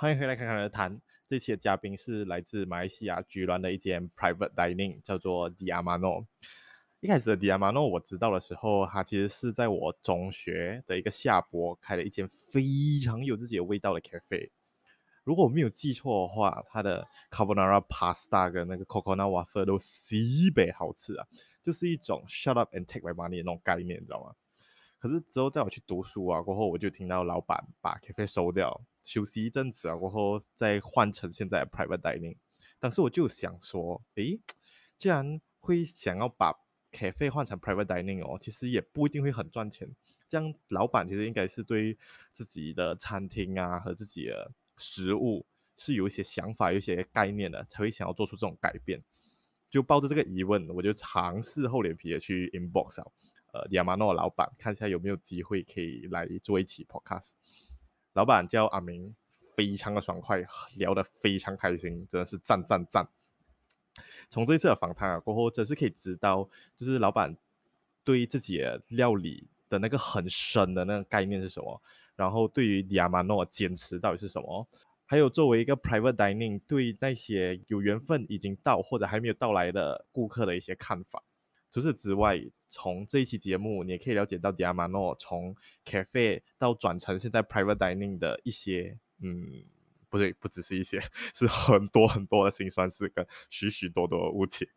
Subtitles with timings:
[0.00, 0.98] 欢迎回来，侃侃而谈。
[1.28, 6.24] 这期的嘉宾是来自马来西亚菊銮的一间 private dining，叫做 Diamano。
[7.00, 14.48] 一开始的 Diamano 我知道的时候，它其实是在我中学的一个下坡开了一间非常有自己的味道的 cafe。
[15.22, 21.26] 如果我没有记错的话，它的 carbonara pasta 跟那个 coconut waffle 都西北好吃啊，
[21.62, 24.32] 就是一种 shut up and take my money 的那种概念，你知道吗？
[24.98, 28.80] 可是之后在我去读书啊过后，我就听到老板把 cafe 收掉。
[29.04, 32.36] 休息一阵子啊，过后再换成现在的 private dining。
[32.78, 34.40] 当时我就想说，诶，
[34.96, 36.54] 既然会想要把
[36.92, 39.88] cafe 换成 private dining 哦，其实也不一定会很赚钱。
[40.28, 41.98] 这样老板其实应该是对
[42.32, 45.44] 自己的餐厅啊和自己的食物
[45.76, 49.02] 是有一些想法、有一些概念的，才会想要做出这种改变。
[49.68, 53.06] 就抱着这个疑问，我就尝试厚脸皮的去 inbox 啊，
[53.52, 57.32] 呃，Diamano 老板，看一下有没有机会可以来做一期 podcast。
[58.14, 59.14] 老板叫阿明，
[59.54, 60.44] 非常的爽快，
[60.76, 63.08] 聊得非常开心，真的是赞赞赞。
[64.28, 67.36] 从这一次的访谈啊过后，真是可以知道，就是老板
[68.04, 71.80] 对于自己的料理的那个很深的那个概念是什么，
[72.16, 74.66] 然后对于 Diamano 坚持到底是什么，
[75.04, 81.22] 还有作为一个 private dining 对那些有缘分已经到或者还没有到来的顾客的一些看法。
[81.70, 85.54] 除此之外，从这一期节目，你也可以了解到 Diamano 从
[85.84, 89.64] cafe 到转成现在 private dining 的一些，嗯，
[90.08, 91.00] 不对，不只是一些，
[91.34, 94.68] 是很多很多的辛酸事跟许许多多的误解。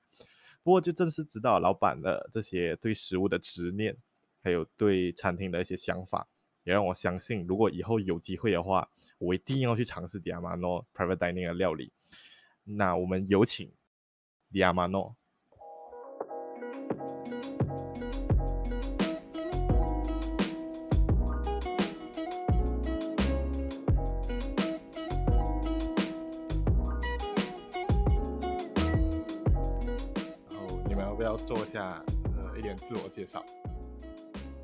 [0.62, 3.98] 不过，就正是知道老板的这些对食物的执念，
[4.42, 6.28] 还有对餐厅的一些想法，
[6.64, 11.92] 也让我相信，如果以后有机会的话，我一定要去尝试 Diamano private dining 的料理。
[12.64, 13.72] 那我们有请
[31.38, 32.04] 做一下
[32.38, 33.44] 呃一点自我介绍，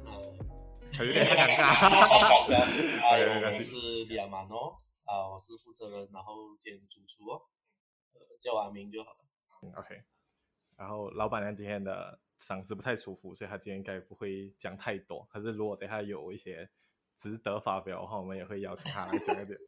[0.06, 1.64] 呃，有点尴尬。
[2.50, 3.76] 啊，我是
[4.08, 4.76] Diamano
[5.06, 7.42] 啊，我是负责人，然后兼主厨哦，
[8.14, 9.18] 呃，叫阿明就好了。
[9.64, 10.04] 嗯，OK。
[10.78, 15.28] 然后老板娘今天的嗓子不太舒服，所以她今天应该不会讲太多。
[15.30, 16.70] 可是如果等下有一些
[17.18, 19.60] 值得发表的话，我们也会邀请她来讲一点。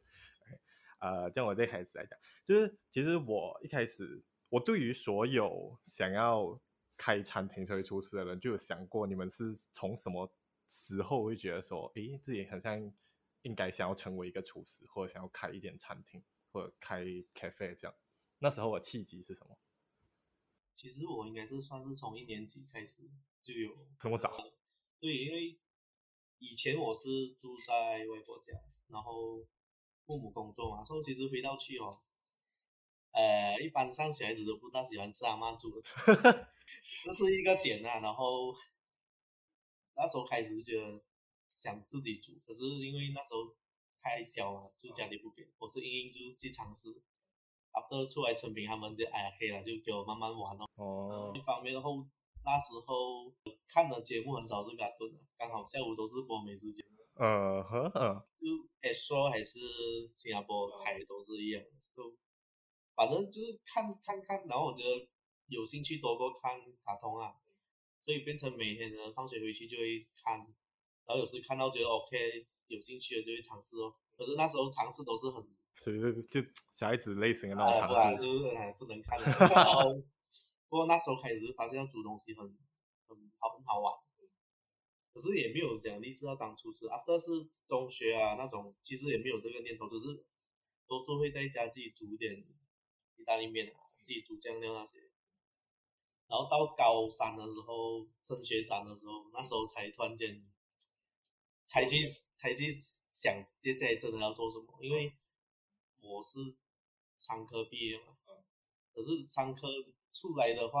[1.00, 6.58] 呃，像我最开始来讲，就是其实我一开始我对于所有想要
[6.96, 10.32] 开餐厅成为厨师的人，就有想过你们是从什么
[10.68, 12.92] 时候会觉得说，诶，自己好像
[13.42, 17.04] 应该想要成为一个厨师，或者想要开一间餐厅，或者开
[17.34, 17.94] cafe 这样。
[18.38, 19.58] 那时候我契机是什么？
[20.74, 23.02] 其实我应该是算是从一年级开始
[23.42, 23.86] 就有。
[24.02, 24.32] 那么早？
[24.98, 25.58] 对，因为
[26.38, 28.52] 以前我是住在外婆家，
[28.88, 29.44] 然后
[30.06, 31.90] 父母工作嘛，所以其实回到去哦。
[33.12, 35.82] 呃，一般上小孩子都不大喜欢吃阿妈煮的，
[37.04, 38.00] 这是一个点啊。
[38.00, 38.54] 然后
[39.94, 41.04] 那时候开始就觉得
[41.52, 43.54] 想自己煮，可是因为那时候
[44.00, 45.46] 太小了，就家里不给。
[45.58, 46.88] 我是硬硬就去尝试
[47.72, 50.66] ，after 出来成品，他们就哎呀可以了，就给我慢慢玩咯。
[50.76, 51.32] 哦。
[51.34, 51.96] 一方面然后
[52.46, 53.30] 那时候
[53.68, 57.04] 看的节目很少是卡顿，刚好下午都是播美食节目。
[57.16, 57.92] 嗯哼。
[58.40, 58.46] 就
[58.80, 59.58] Astro 还是
[60.16, 61.62] 新加坡台都是一样，
[61.94, 62.16] 就。
[62.94, 65.08] 反正就是看看看，然后我觉得
[65.46, 67.34] 有兴趣多过看卡通啊，
[68.00, 70.38] 所以变成每天呢放学回去就会看，
[71.06, 73.94] 然后有时看到觉得 OK 有兴趣的就会尝试哦。
[74.16, 75.42] 可是那时候尝试都是很，
[75.80, 79.18] 所以就小孩子类型的那种尝试，啊、就是哎不能看。
[79.20, 79.94] 然后
[80.68, 82.44] 不过那时候开始就发现要煮东西很
[83.08, 83.94] 很好很好玩，
[85.12, 86.86] 可是也没有讲立志要当厨师。
[86.86, 90.24] After 是中学啊那种，其实也没有这个念头，只是
[90.86, 92.44] 多数会在家自己煮点。
[93.22, 94.98] 意大利面啊，自己煮酱料那些，
[96.26, 100.44] 然后到高三的时候升学展的时候，那时候才突然间，
[101.66, 101.98] 才去
[102.34, 102.68] 才去
[103.08, 105.16] 想接下来真的要做什么，因为
[106.00, 106.56] 我是
[107.20, 108.16] 商科毕业嘛，
[108.92, 109.68] 可是商科
[110.12, 110.80] 出来的话，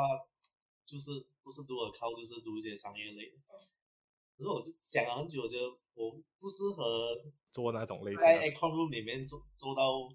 [0.84, 3.36] 就是不是读尔靠，就是读一些商业类的，
[4.36, 10.12] 可是我就想了很久，我觉得我不适合做那种类型，在 a c o n room 里面做做到。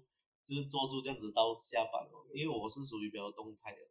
[0.48, 3.84] 就是坐住这样子到下班哦，因为我是属于比较动态的，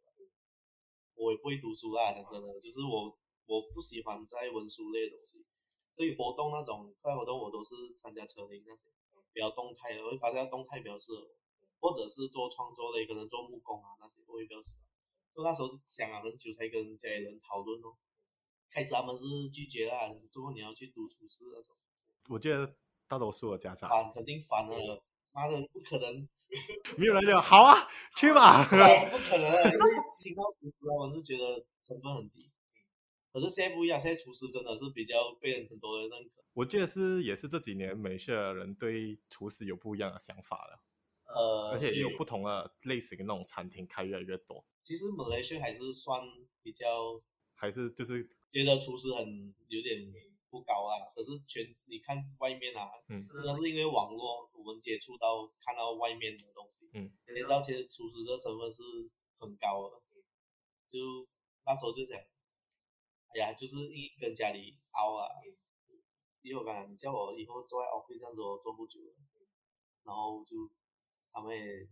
[1.14, 3.16] 我也不会读书啦，讲真的，就是我
[3.46, 5.46] 我不喜欢在文书类的东西，
[5.94, 8.88] 所以活动那种课外活动我都是参加车龄那些
[9.32, 11.30] 比较动态的，我会发现动态比较适合，
[11.78, 14.82] 或者是做创作类，可能做木工啊那些我也比较喜欢。
[15.36, 17.94] 就那时候想了很久才跟家里人讨论哦，
[18.68, 21.76] 开始他们是拒绝啦，最后你要去读厨师那种。
[22.28, 22.74] 我觉得
[23.06, 25.00] 大多数的家长烦，肯定烦了。
[25.32, 26.28] 妈的，不可能，
[26.96, 28.64] 没有人就好啊，去吧。
[28.64, 32.50] 不可能，因为听到厨师，我就觉得成本很低。
[33.32, 36.42] 可是现在不一样，现在厨师真的是比较被人很多人认可。
[36.54, 40.82] 我觉得是也是这几年马来西亚人对厨师有不一样的想法了。
[41.26, 44.64] 呃，而且也有不同的类型的那种餐厅开越来越多。
[44.82, 46.20] 其实马来西亚还是算
[46.62, 47.20] 比较，
[47.54, 50.10] 还是就是觉得厨师很有点
[50.50, 51.08] 不高啊。
[51.14, 58.82] 可是全你看外面啊，嗯，真的是因为网络，我们接触到看到外面的东西，嗯，你知道其实厨师这身份是
[59.38, 60.02] 很高的。
[60.88, 60.98] 就
[61.64, 62.18] 那时候就想，
[63.34, 65.28] 哎呀，就是一跟家里熬啊，
[66.42, 69.00] 因为我讲你叫我以后坐在 office 这样子，我坐不久，
[70.04, 70.70] 然后就。
[71.30, 71.86] 他们也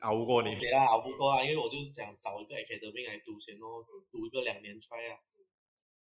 [0.00, 0.86] 熬不过你，谁啊？
[0.86, 1.44] 熬不过啊！
[1.44, 5.20] 因为我就是想找一个 academy 来读钱哦，读一个两年 try 啊，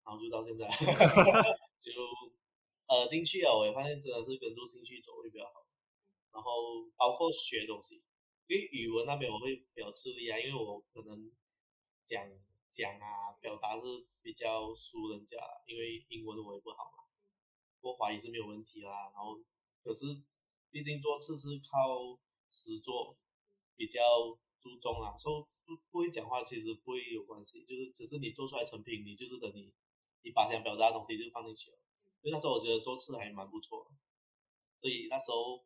[0.04, 0.66] 然后就到现在，
[1.80, 1.90] 就
[2.86, 5.66] 呃进去了，我也发现真的是跟着兴趣走会比较好。
[6.32, 6.50] 然后
[6.96, 8.02] 包括学东西，
[8.46, 11.30] 因为语文那边我会比较吃力啊，因为我可能
[12.04, 12.24] 讲
[12.70, 17.04] 讲啊表达是比较输人家，因为英文我也不好嘛，
[17.80, 19.12] 不过华语是没有问题啦。
[19.14, 19.38] 然后
[19.82, 20.22] 可是。
[20.72, 22.18] 毕竟做事是靠
[22.48, 23.14] 实做，
[23.76, 24.00] 比较
[24.58, 29.70] 注重啦，说不不会讲话其实不会有关系，就是只是你做出来成品，你就是等你
[30.22, 31.78] 你把想表达的东西就放进去了。
[32.20, 33.90] 所以那时候我觉得做事还蛮不错，
[34.80, 35.64] 所以那时候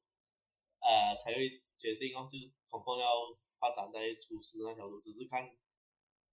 [0.81, 5.55] 呃才会决定哦，就是恐怕要发展在厨师那条路，只是看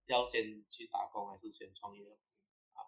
[0.05, 2.17] 要先去打工还是先创业
[2.71, 2.87] 啊。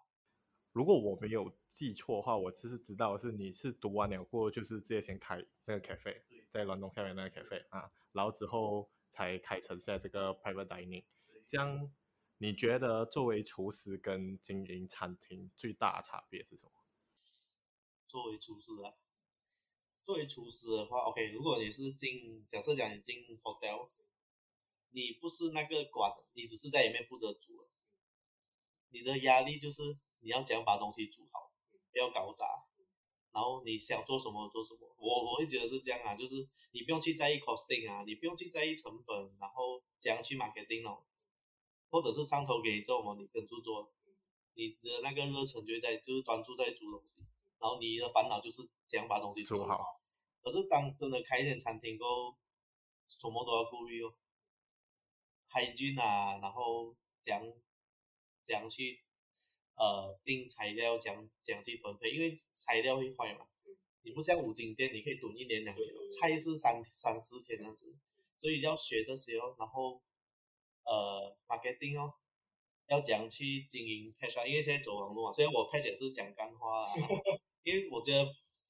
[0.72, 11.04] 如果我没有记错的话，我其实知道是你是读完了过后，就是直接先开那个 cafe，在伦敦下面那个 cafe 啊，然后之后才开成现在这个 private dining。
[11.46, 11.92] 这样
[12.38, 16.72] 你觉得作为厨师跟经营餐厅最大的差别是什么？
[18.06, 18.94] 作为厨师啊，
[20.02, 23.90] 作为厨师的话，OK，如果你是进，假设讲你进 hotel，
[24.90, 27.68] 你不是那个管，你只是在里面负责煮，
[28.90, 29.98] 你的压力就是。
[30.20, 31.52] 你要怎样把东西煮好，
[31.92, 32.46] 不要搞砸，
[33.30, 34.80] 然后你想做什么做什么。
[34.98, 41.04] 我我会觉得是这样啊，就是你不用去在意 costing 啊，你不用去在意成本，然后怎样去 marketing 哦，
[41.90, 43.92] 或者是上头给你做什么，你跟住做，
[44.54, 47.20] 你的那个热忱就在就是专注在煮东西，
[47.58, 49.78] 然后你的烦恼就是怎样把东西煮好。
[49.78, 50.00] 好，
[50.42, 52.36] 可是当真的开一间餐厅后，
[53.08, 54.12] 什么都要顾虑哦
[55.50, 57.42] ，hygiene 啊，然后怎样
[58.44, 59.02] 怎样去。
[59.78, 63.46] 呃，订材料讲讲去分配，因为材料会坏嘛。
[64.00, 67.94] 你不像五金店，你可以囤一年两年，菜是三三四天这样子，
[68.40, 69.54] 所以要学这些哦。
[69.58, 70.00] 然后
[70.86, 72.14] 呃，marketing 哦，
[72.86, 76.92] 要讲去经营 page，因为现在走网络嘛，所以我 page 也是讲干话啊。
[77.62, 78.24] 因为我觉得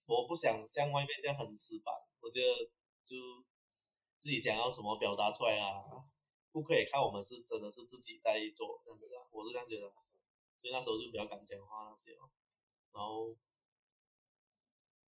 [0.06, 2.48] 我不想像外面这样很死板，我觉得
[3.04, 3.14] 就
[4.18, 5.84] 自己想要什么表达出来啊，
[6.50, 9.82] 顾客也看我们是真的是自己在做这样子啊，我是这样觉得。
[10.58, 12.24] 所以那时候就比较敢讲话那些哦，
[12.94, 13.36] 然后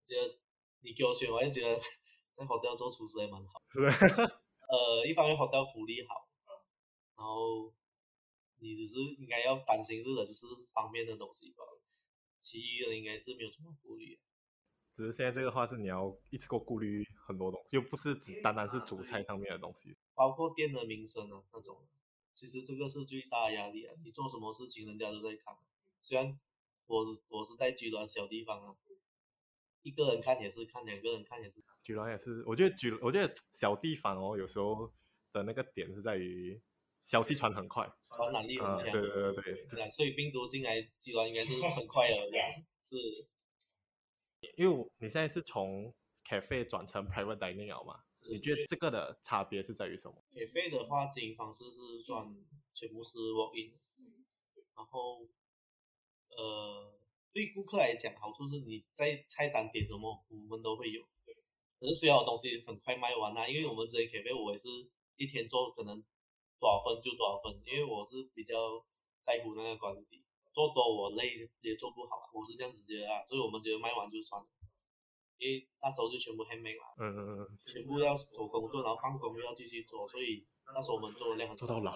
[0.07, 0.39] 觉得
[0.79, 1.79] 你给我选，我还是觉得
[2.33, 3.61] 在 hotel 做厨师还蛮好。
[4.67, 6.27] 呃，一方面 hotel 福利好，
[7.17, 7.73] 然后
[8.59, 11.63] 你只是应该要担心是人事方面的东西吧，
[12.39, 14.19] 其余的应该是没有什么顾虑。
[14.93, 21.85] 只是现在这个话是你要一次过顾虑很多东西，又不是只单单是主菜上面的东西，包括店的名声啊那种。
[22.33, 23.95] 其实这个是最大的压力啊！
[24.03, 25.55] 你做什么事情，人家都在看。
[26.01, 26.37] 虽然
[26.85, 28.75] 我是我是在居銮小地方啊，
[29.83, 31.63] 一个人看也是看，两个人看也是。
[31.81, 34.91] 居銮也是，我觉得居我觉得小地方哦，有时候
[35.31, 36.61] 的那个点是在于
[37.05, 38.91] 消息传很快，传染力很强。
[38.91, 39.89] 对对对对。
[39.89, 42.15] 所以病毒进来机关应该是很快的，
[42.83, 43.27] 是。
[44.57, 45.93] 因为你现在是从
[46.23, 48.03] cafe 转成 private dining 了嘛？
[48.29, 52.25] 你觉得这个的差别是在于什么？cafe 的话，经营方式是算
[52.73, 53.73] 全部是 walk in，
[54.75, 55.27] 然后
[56.29, 56.93] 呃，
[57.31, 61.01] 对顾客来讲，好处是你在菜单点什么，我们都会有。
[61.79, 64.67] 可是虽然我东西很快卖完啦，因为我们这些 cafe 我也是
[65.17, 66.03] 一天做可能
[66.65, 68.57] 多少分就多少分，因为我是比较
[69.21, 74.47] 在乎那个管理，做多我累也做不好，我是这样子觉得啊，所以我们觉得卖完就算了。
[75.37, 80.43] 因为那时候就全部 handmade 嘛，嗯嗯嗯，全部要手工做，然后放工又要继续做，所以
[80.73, 81.93] 那时候我们 做的量很少，做到老，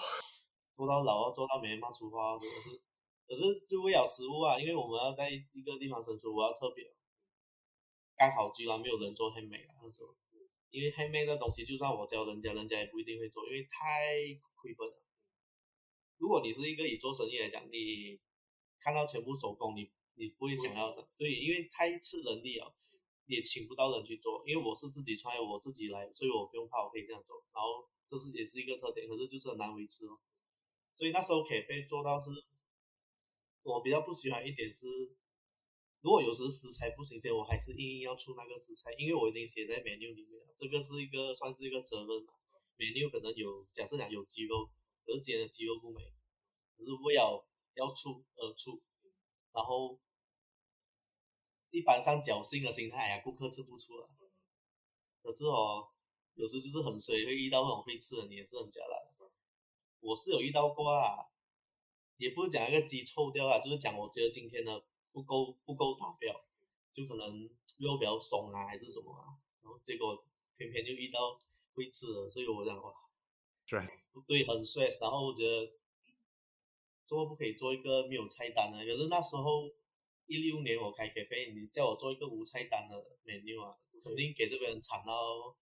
[0.76, 2.80] 做到老，做到没人骂出话，可是
[3.26, 6.86] 可是就为了食物啊，因为我们要在一个地方生存，我要特别，
[8.16, 10.14] 刚好居然没有人做 handmade 那时候，
[10.72, 14.12] 因为 handmade 的东西，就算我教人家，人家也不一定会做，因为太
[14.56, 15.02] 亏本了。
[16.18, 18.20] 如果你是一个以做生意来讲，你
[18.80, 22.76] 看到全部手工，你你不会想要的，对，因为太吃人力了。
[23.30, 27.46] 也请不到人去做，因为我是自己创业，我自己来，所以我不用怕，我可以这样做。
[27.54, 30.18] 然后这是也是一个特点，可是就是很难维持哦。
[30.96, 32.32] 所以那时候咖啡做到是，
[33.62, 34.88] 我比较不喜欢一点是，
[36.02, 42.34] 如果有时食材不新鲜，我还是硬硬要出那个食材，因为我已经写在 menu 里面了，这个是一个算是一个责任嘛。
[42.78, 44.70] menu 可能有假设讲有鸡肉，
[45.06, 46.02] 可是今天的鸡肉不美，
[46.78, 48.82] 可是为了要出而出，
[49.54, 50.00] 然后。
[51.72, 54.08] 一般上侥幸的心态呀，顾客吃不出来。
[55.22, 55.88] 可是哦，
[56.34, 59.30] 有时就是很衰，会遇到那种会吃的，你也是很假的。
[60.00, 61.30] 我是有遇到过啊，
[62.18, 66.34] 也不是讲那个鸡臭掉啊，就是讲我觉得今天的不够不够达标，
[66.92, 70.24] 就可能肉比较松啊，还是什么啊，然后结果
[70.56, 71.40] 偏偏就遇到
[71.74, 72.94] 会吃的，所以我讲哇，
[73.68, 73.80] 对，
[74.28, 74.88] 对，很衰。
[75.02, 75.74] 然后我觉得
[77.06, 79.70] 做不可以做一个没有菜单的，可是那时候。
[80.32, 85.58] 一六年我开咖啡，你叫我做一个无菜单的 menu 啊，肯定给这边人惨到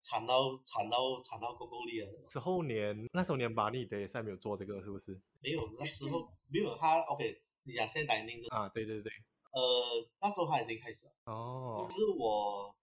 [0.00, 2.08] 惨到惨到惨到够够力了。
[2.26, 5.20] 之后年那时候年把你的赛没有做这个是不是？
[5.42, 7.02] 没有，那时候没有他。
[7.02, 9.12] OK，你讲现在 dining 啊，对对对，
[9.52, 11.12] 呃，那时候他已经开始了。
[11.24, 12.74] 哦，就是我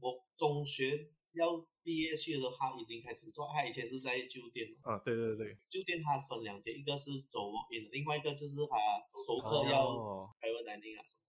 [0.00, 1.66] 我中学要。
[1.82, 3.48] 毕业去的时候，他已经开始做。
[3.50, 4.92] 他以前是在酒店嘛。
[4.92, 5.56] 啊，对对对。
[5.66, 8.76] 酒店他分两间，一个是走 walk-in 的，另外一个就是他
[9.24, 11.22] 熟客要开文南京啊什么。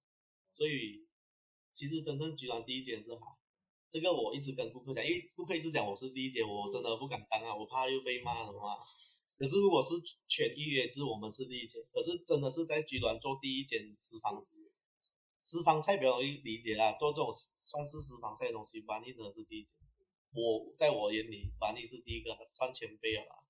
[0.53, 1.07] 所以
[1.71, 3.25] 其实真正居然第一间是他。
[3.89, 8.77] 这个我一直跟顾客讲，因为顾客一直讲我是第一间，我真的不敢当啊，我怕又被骂什么。
[9.41, 9.95] 可是如果是
[10.27, 11.81] 全预约制，我们是第一间。
[11.91, 14.45] 可是真的是在集团做第一间私房，
[15.41, 16.95] 私房菜比较容易理解啦。
[16.95, 19.75] 做这种算是私房菜的东西，吧，你真的是第一间。
[20.31, 23.43] 我在我眼里，万利是第一个算前辈了。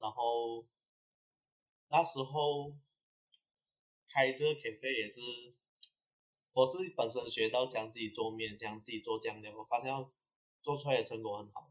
[0.00, 0.66] 然后
[1.88, 2.76] 那时候
[4.08, 5.20] 开这个咖啡也是，
[6.52, 9.94] 我是本身学到讲自己做面，讲自己做酱料，我发现
[10.60, 11.70] 做出来的成果很好。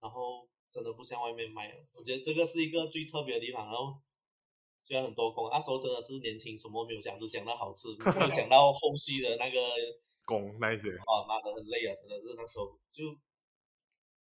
[0.00, 3.64] 然后真的不像外面卖，我觉得这个是一个最特别的地方。
[3.66, 3.94] 然后
[4.82, 9.60] 虽然很多工，那时候真的是年轻，什么没有想，只想到好吃，没有想到后续的那个。
[10.26, 11.92] 工那些，哇妈的很累啊！
[12.00, 13.12] 真的是那时候就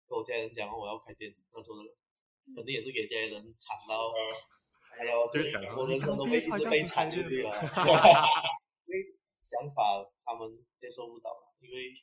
[0.08, 1.76] 跟我家人讲我要开店，那时候
[2.56, 4.10] 肯定也是给家里人惨到，
[4.98, 5.38] 哎呀，我这
[5.78, 7.54] 我人生都被一直被惨就对了，
[8.84, 11.94] 因为想法他们接受不到了，因为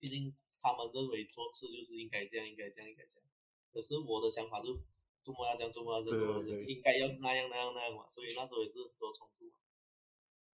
[0.00, 3.28] 毕竟他们认为做事就是应该这样，应该这样，应该这样。
[3.76, 4.74] 可是我的想法就
[5.22, 9.50] 这么要这样，这么要这样，应该要那样那样那样嘛，所以那时候也是很多冲突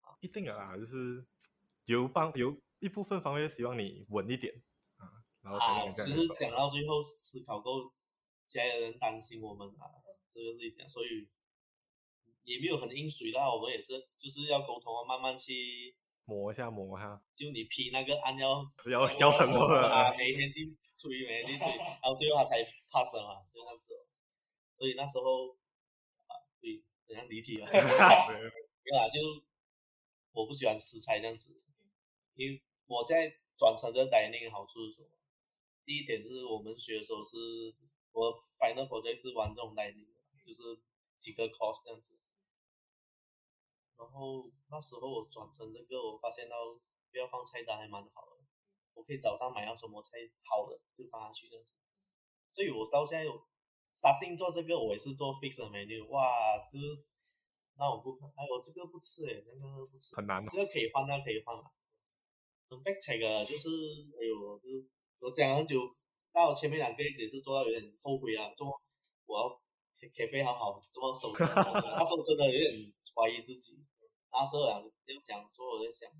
[0.00, 0.18] 啊。
[0.20, 1.24] 一定的啦，就是
[1.84, 2.60] 有帮有。
[2.82, 4.52] 一部分方面希望你稳一点
[4.96, 5.06] 啊，
[5.40, 7.94] 然后啊，其实讲到最后思考过，
[8.44, 9.86] 家里人担心我们啊，
[10.28, 11.28] 这个是一点，所以
[12.42, 23.94] 也没有很硬水啦，我们也是就是要沟通啊，慢慢去磨一下磨一下，就你批那个按要要要很多 啊，每天去吹，每天去吹， 然后最后他才 pass 了嘛，就这样子，
[24.76, 25.50] 所以那时候
[26.26, 29.20] 啊，对，很像离题了， 没有啦，就
[30.32, 31.60] 我不喜欢食材这样子，
[32.34, 32.62] 因为。
[32.88, 35.08] 我在转成这 dining 好处是什么？
[35.86, 37.38] 第一点就是我们学的时候是，
[38.10, 40.08] 我 final project 是玩这种 dining
[40.44, 40.60] 就是
[41.16, 42.12] 几个 course 这样子。
[43.96, 46.56] 然后那时候我转成这个，我发现到
[47.10, 48.44] 不要放菜单还蛮好的，
[48.94, 51.74] 我可以早上买到什么菜好的就放下去这样子。
[52.52, 53.32] 所以我到现在有
[53.94, 57.04] starting 做这个，我也是做 fixed menu，哇，就是
[57.76, 61.70] 那我不哎我这个不吃哎，那个不吃，很难，这个可以换，那个可以换嘛。
[62.68, 63.68] 很白菜的，就是
[64.18, 64.88] 哎呦，就是
[65.20, 65.78] 我想很久，
[66.32, 68.68] 到前面两个也是做到有点后悔啊，做
[69.26, 69.61] 我要
[70.08, 73.84] 咖啡好好做手工，那时候真的有点怀疑自己。
[74.30, 76.10] 那时候啊要讲做，我在想，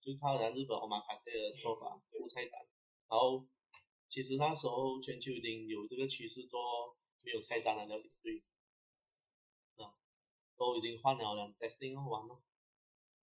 [0.00, 2.60] 就看人日本欧玛卡西的做法，无菜单。
[3.08, 3.46] 然后
[4.08, 8.42] 其实那时候全球已经有这个趋势做没有菜单的料理，对，
[9.84, 9.94] 啊，
[10.56, 12.42] 都已经换了两 testing 完了，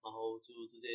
[0.03, 0.87] 然后就直接。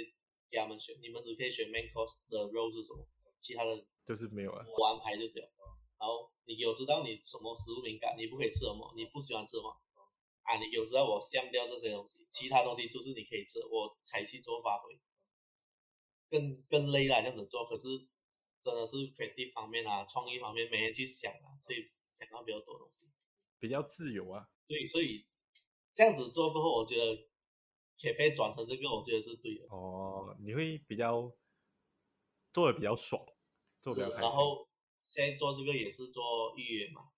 [0.51, 3.05] 给他们选，你们只可以选 main course 的肉是什么，
[3.39, 4.65] 其他的就是没有了。
[4.79, 5.51] 我安排就对了。
[5.99, 9.71] 然后你给我知道你什么食物敏感，你不可以吃什么，你不喜欢吃什么
[10.43, 10.57] 啊？
[10.57, 14.99] 你给我知道我香掉这些东西，其他东西都是你可以吃，我才去做发挥。
[16.31, 17.89] 更更累了这样子做，可是
[18.61, 23.07] 真的是 creative 方面啊，创意方面，每天去想啊，所以想到比较多东西，
[23.59, 24.49] 比较自由啊。
[24.67, 25.27] 对，所以
[25.95, 27.29] 这样子做过后，我觉得。
[27.97, 29.67] 可以转成这个，我觉得是对的。
[29.71, 31.33] 哦，你会比较
[32.53, 33.25] 做的比较爽，
[33.81, 34.21] 做比较开心。
[34.21, 34.69] 然后
[35.07, 37.11] 现在做这个也是做预约嘛，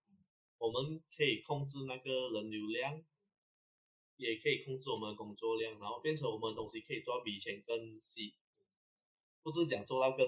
[0.58, 3.00] 我们可以控制那个人流量，
[4.16, 8.34] 也可以控制我们的工作量，然后变成我们的东西可以做比以前更细。
[9.42, 10.26] 不是讲做到跟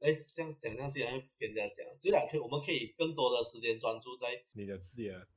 [0.00, 5.28] 哎这样讲这样子，然跟人家讲，就讲可以，我们可以更多的时间专注在你的自己的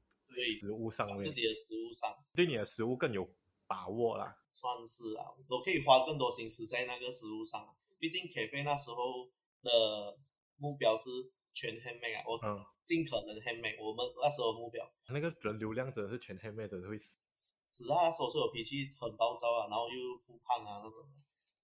[0.58, 3.32] 食物上面，自己的食物上，对你的食物更有
[3.68, 4.42] 把握啦。
[4.52, 7.76] 算是啊，我可以花更多心思在那个食物上。
[8.00, 9.30] 毕竟 cafe 那时候
[9.62, 10.18] 的
[10.58, 11.10] 目标是
[11.54, 12.40] 全 handmade 啊，我
[12.86, 13.78] 尽可能 handmade。
[13.84, 17.20] 我们那时候目标，那个人流量真的是全 handmade，真的会死。
[17.68, 21.08] 死啊，那时候是有脾气很暴躁啊，然后又复胖啊那种。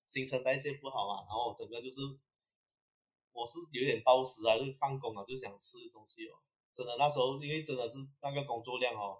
[0.07, 1.99] 新陈代谢不好啊，然后整个就是，
[3.33, 6.39] 我是有点暴食啊，就是放工啊就想吃东西哦。
[6.73, 9.19] 真的那时候，因为真的是那个工作量哦，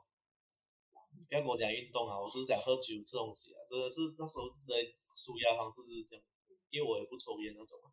[1.27, 4.74] 不要跟我讲运动啊，我是想喝酒吃东西啊，真的是那时候的
[5.13, 6.24] 舒压方式就是这样，
[6.69, 7.91] 因为我也不抽烟那种啊，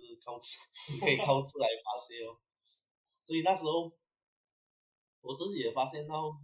[0.00, 2.36] 就是靠吃， 只可以靠吃来发泄哦。
[3.20, 3.90] 所以那时候，
[5.20, 6.36] 我自己也发现到，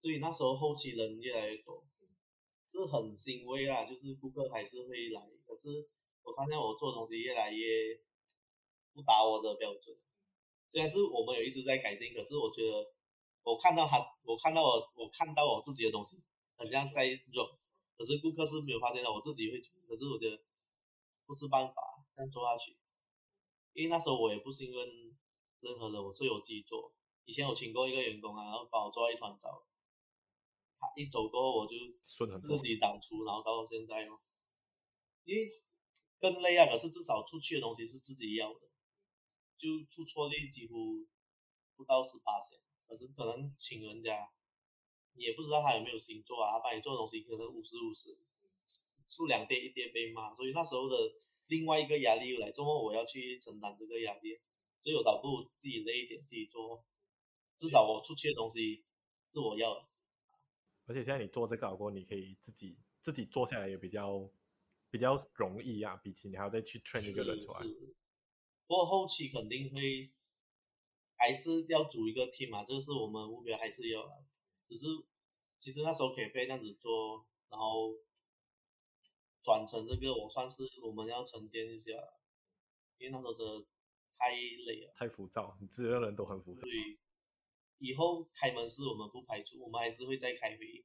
[0.00, 1.84] 对那时候后期人越来越多。
[2.68, 5.88] 是很欣慰啦，就是顾客还是会来，可是
[6.24, 7.64] 我发现我做东西越来越
[8.92, 9.96] 不达我的标准。
[10.68, 12.92] 虽然是我们有一直在改进，可是我觉得
[13.44, 16.16] 我看到他，我看到我，我看到我自己的东西
[16.56, 17.56] 很像在做，
[17.96, 20.36] 可是顾客是没有发现到，我自己会，可是我觉得
[21.24, 21.74] 不是办法
[22.16, 22.76] 这样做下去，
[23.76, 24.86] 因为那时候我也不是因为
[25.60, 26.94] 任何人，我是有自己做。
[27.26, 29.66] 以前我请过一个员工啊，然后把我做一团糟。
[30.80, 31.76] 他一走过后，我就
[32.40, 34.16] 自己长出，然后到现在哦，
[35.24, 35.62] 因为
[36.18, 36.64] 更累啊。
[36.64, 38.60] 可是至少出去的东西是自己要的，
[39.58, 41.06] 就出错率几乎
[41.76, 42.58] 不到十八线。
[42.88, 44.32] 可是可能请人家，
[45.12, 48.16] 你也不知道他有没有心做啊，他帮你做的东西可能五十五十，
[49.06, 50.96] 出两跌一跌被骂，所以那时候的
[51.48, 54.38] 另外一个压力又来，周末我要去承担这个压力，
[54.82, 56.84] 所以我倒不如自己累一点，自己做，
[57.58, 58.84] 至少我出去的东西
[59.26, 59.86] 是我要的。
[60.86, 64.30] 而且现在你做这个过后，你可以自己自己做下来也比较
[64.90, 67.60] 比较容易啊，比起你还要再去 train 一个人出来。
[68.66, 70.12] 不过后期肯定会
[71.16, 74.02] 还是要组一个 team 嘛，这个是我们目标还是要。
[74.68, 74.86] 只是
[75.58, 77.94] 其实那时候可以这样子做，然后
[79.46, 81.92] 转成这个，我算是我们要沉淀一下，
[82.98, 83.64] 因为那时候真的
[84.18, 86.62] 太累了，太浮躁，你这个人都很浮躁。
[86.62, 86.72] 对。
[87.78, 90.84] 以后开门市我们不排除，我们还是会再开回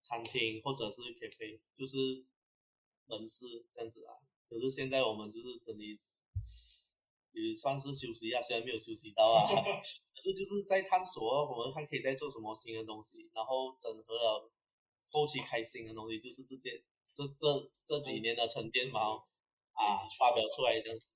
[0.00, 2.24] 餐厅或者是咖啡，就是
[3.04, 4.16] 门市这样子啊。
[4.48, 6.00] 可是现在我们就是等于
[7.32, 9.44] 也算是休息一下，虽然没有休息到啊，
[10.16, 14.50] 可是就是在探索，我们还可以再做什么新的东西，然后整合了
[15.10, 16.80] 后期开新的东西，就是这件
[17.18, 19.00] 这这这几年的沉淀嘛
[19.72, 21.08] 啊发表出来这样子。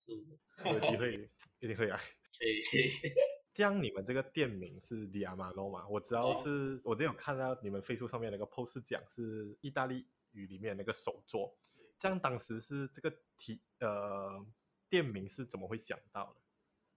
[0.00, 0.12] 是
[0.64, 1.30] 有机会
[1.60, 2.00] 一定会来。
[3.52, 5.86] 这样你们这个店名是 d i a m a n o 嘛？
[5.86, 11.54] 我知道是，我之前有看到你们 Facebook 上面那个 post 讲是意大利语里面那个手作。
[11.98, 14.44] 这样当时是这个题呃
[14.88, 16.40] 店名是怎么会想到的？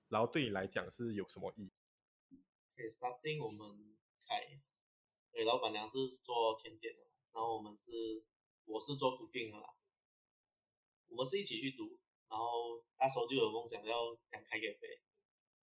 [0.08, 1.74] 然后对你来讲是有什么意义
[2.76, 4.62] ？Okay，starting 我们开，
[5.36, 7.02] 对，老板娘是做甜点的，
[7.34, 8.24] 然后我们是
[8.64, 9.68] 我是做 cooking 的啦，
[11.10, 12.00] 我们是一起去读。
[12.30, 15.02] 然后那时候就有梦想要想开咖啡，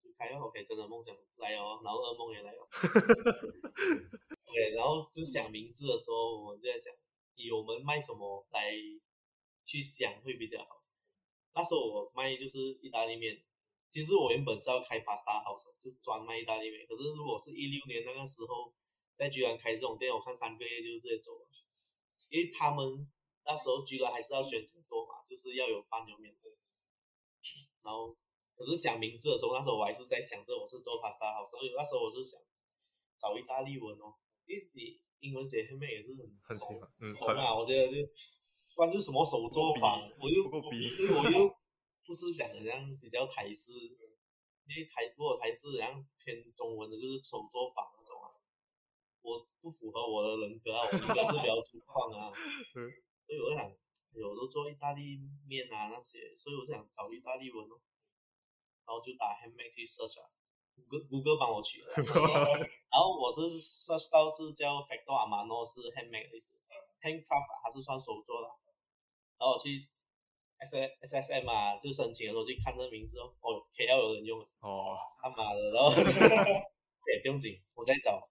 [0.01, 2.65] 就开 OK，真的梦想来哦，然后噩梦也来哦。
[4.51, 6.91] 对，然后就想名字的时候，我们就在想，
[7.35, 8.73] 以我们卖什么来
[9.63, 10.83] 去想会比较好。
[11.53, 13.39] 那时候我卖就是意大利面，
[13.87, 16.87] 其实我原本是要开 pasta 好手就专卖意大利面。
[16.87, 18.73] 可是如果是一六年那个时候
[19.19, 21.47] 在居然开这种店，我看三个月就直接走了，
[22.29, 23.05] 因为他们
[23.43, 26.49] 那时候居然还是要选择多嘛，就是要有饭有面的。
[27.83, 28.15] 然后，
[28.55, 32.39] 可是想名字的时候，那时候我还是在想着我是做 pasta 好，所以那时候我就想
[33.17, 36.23] 找意大利文哦，因为你英文写后面也是很
[36.55, 38.07] 熟嘛，我觉得就
[38.73, 41.49] 关注什么手作坊，我又 我又
[42.05, 43.73] 不是讲的这样比较台式，
[44.63, 47.83] 因为台如果台式然后偏中文的，就是手作坊
[49.21, 52.31] 我不符合我的人格啊，我应该是比较粗犷啊，
[53.25, 53.71] 所以我就想。
[54.11, 57.77] 有都做意大利面啊那些，所以我就想找意大利文哦，
[58.83, 60.25] 然后就打 handmade 去 search 啊，
[60.73, 61.93] 谷歌谷歌帮我取了，
[62.89, 66.49] 然后我是 search 到是叫 Factor Amano 是 handmade 的意思
[66.99, 68.47] ，handcraft 还是算手做的，
[69.37, 69.87] 然后我去
[70.57, 75.93] S S S M 啊就申请的时候去看这名字哦，哦 K L 有人用哦，他妈的，然后
[77.05, 78.27] 对不用紧，我再找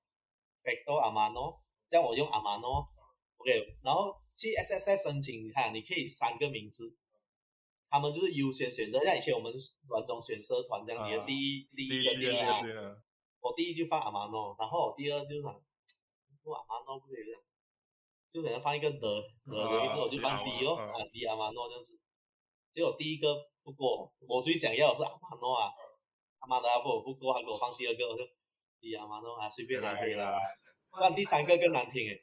[0.69, 4.21] Factor Amano，这样我用 Amano，OK，然后。
[4.39, 6.95] 去 S S F 申请，你看，你可以三个名字，
[7.91, 9.03] 他们就是优先选择。
[9.03, 9.53] 像以前我们
[9.89, 12.63] 软中选社团这样，你的第一、啊、第一个第一啊，
[13.41, 15.51] 我第一就放阿玛诺，然后我第二就想，
[16.45, 17.43] 不阿玛诺不可以这样，
[18.31, 21.99] 就可能放一个的的的意思，我就放 D 哦，啊 D 阿玛诺这样子。
[22.71, 25.67] 结果第一个不过，我最想要的是阿玛诺啊，
[26.39, 28.23] 阿玛达不不过，还给我放第二个，我就
[28.81, 30.37] D 阿玛诺啊，随便拿可以了。
[30.91, 32.23] 放第三个更难听诶，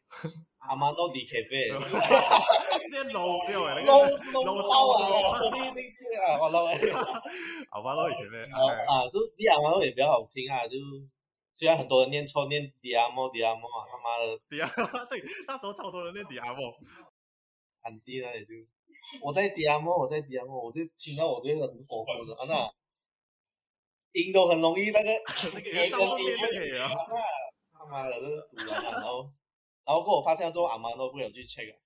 [0.58, 5.86] 阿玛诺 D 咖啡，这 low 掉诶，low low 爆啊，说不定
[6.26, 6.92] 啊，我 low 诶，
[7.72, 10.78] 阿玛诺咖啡，啊，就 D 阿玛诺也比较好听啊，就。
[11.58, 16.70] 虽然很多人念错，念迪亚莫，迪亚莫啊，他妈的，迪亚莫，对，那时候超多人念迪亚莫，
[17.82, 18.52] 很低那也就，
[19.24, 22.70] 我在迪亚莫，我在迪亚莫，我就听到我这个很火火的，啊那，
[24.16, 25.10] 音都很容易那个，
[25.54, 29.30] 那个音跟音不可以啊，那他妈的，这是赌人啊，然后，
[29.86, 31.78] 然后过我发现之后，阿妈都不有去 check 啊。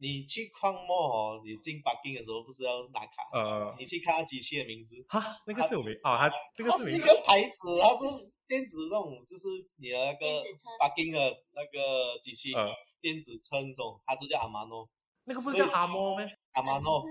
[0.00, 3.28] 你去矿漠哦，你进 parking 的时候不是要拿卡？
[3.32, 4.94] 呃，你去看下机器的名字。
[5.08, 8.04] 哈，那个是我没啊，它这个是一个牌子，它是
[8.46, 10.42] 电子那种，就是你的那个
[10.78, 11.18] parking 的
[11.52, 12.52] 那个机器，
[13.00, 14.88] 电子称那种，它就叫阿玛诺。
[15.24, 16.26] 那个不是叫阿莫咩？
[16.52, 17.04] 阿玛诺。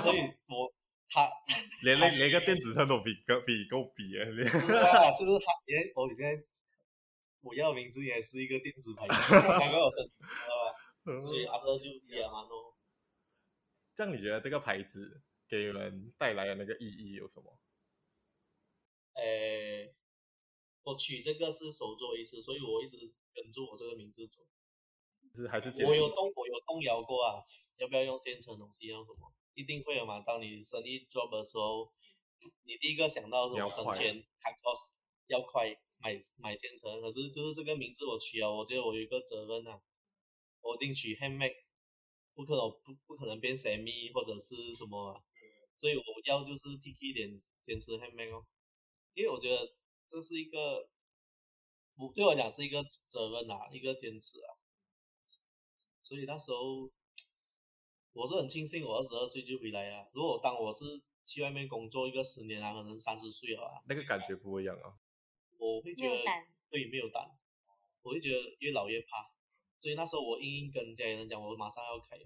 [0.00, 0.72] 所以我
[1.12, 1.30] 他
[1.84, 4.24] 连连连个电子秤都比个比够比啊！
[4.24, 6.42] 就是他，连，我现在
[7.42, 11.26] 我要名字也是一个电子牌子，难怪我真啊。
[11.26, 12.76] 所以阿德就迪亚玛诺。
[13.94, 17.58] 这样你觉得这个牌子给人带来的那个意义有什么？
[19.14, 19.94] 诶，
[20.82, 22.96] 我取这个是手作意思，所以我一直
[23.34, 24.40] 跟住我这个名字走。
[25.34, 27.44] 是还是我有动我有动摇过啊？
[27.76, 28.86] 要不要用现成东西？
[28.86, 29.32] 要什么？
[29.54, 30.20] 一定会有嘛？
[30.20, 31.92] 当你生意 job 的时候，
[32.64, 34.92] 你第一个想到是我省钱，cut cost
[35.26, 37.00] 要快，买买现成。
[37.00, 39.80] 可是就是这个名字我取了，我觉得我有一个责任啊。
[40.64, 41.56] 我进去 handmade，
[42.34, 45.20] 不可能不不可能变 semi 或者是什么啊，
[45.76, 48.46] 所以我要就是 T K 一点坚持 handmade 哦，
[49.14, 49.74] 因为我觉得
[50.06, 50.88] 这是一个，
[51.96, 54.54] 我对我讲是一个责任啊，一个坚持啊，
[56.00, 56.88] 所以那时候
[58.12, 60.84] 我是很庆幸我二十二岁就回来啊，如果当我是
[61.24, 64.94] 去外面工作一个十年啊，可能三十岁了啊，那个感觉不一样啊，
[65.58, 66.24] 我会觉得
[66.68, 67.30] 对没有胆，
[68.02, 69.32] 我会觉得越老越怕。
[69.78, 72.16] 所以那时候我硬硬跟家里人讲，我马上要开，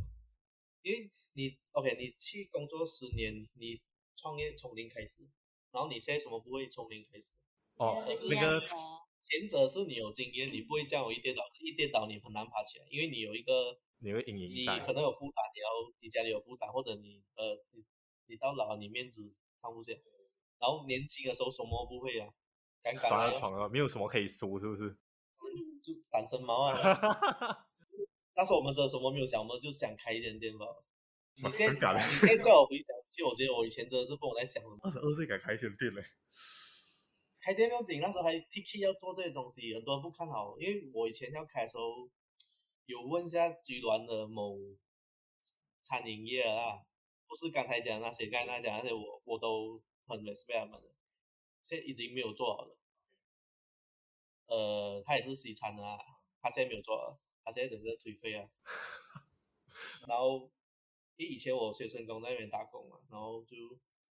[0.83, 3.81] 因为你 OK，你去工作十年，你
[4.15, 5.23] 创业从零开始，
[5.71, 7.33] 然后你现在什么不会从零开始？
[7.77, 8.61] 哦，那个
[9.23, 15.69] 前者是你有经验，你不会这样，我一跌倒，一跌倒你很难爬起来，因为你有一个，你会阴影，你可能有负担，你要
[16.01, 17.85] 你家里有负担，或者你呃你
[18.27, 19.93] 你到老了你面子放不下，
[20.61, 22.29] 然后年轻的时候什么不会啊，
[22.81, 24.97] 敢敢来闯啊，没有什么可以输，是不是？
[25.83, 26.73] 就单身猫啊！
[28.35, 30.67] 那时候我们真的什么没有想，我们就想开一间店吧。
[31.37, 34.79] 你现在你现在叫我回想，就我觉得我以前真的是不懂在想什么。
[34.83, 36.03] 二十二岁敢开一间店嘞？
[37.43, 40.59] 开店不要紧，那时候还 Tiki 要做这些东西，很多人不看好。
[40.59, 42.09] 因为我以前要开的时候，
[42.87, 44.57] 有问一下居銮的某
[45.83, 46.87] 餐饮业啊，
[47.27, 50.95] 不是刚才讲那些，刚才讲那些我我都很 respect 他们的，
[51.63, 52.79] 现在已经没有做好了。
[54.47, 55.99] 呃，他也是西餐的啊，
[56.41, 58.49] 他现在没有做了，他现在整个颓废啊。
[60.07, 60.49] 然后，
[61.17, 63.57] 因为以前我学生工在那边打工嘛，然后就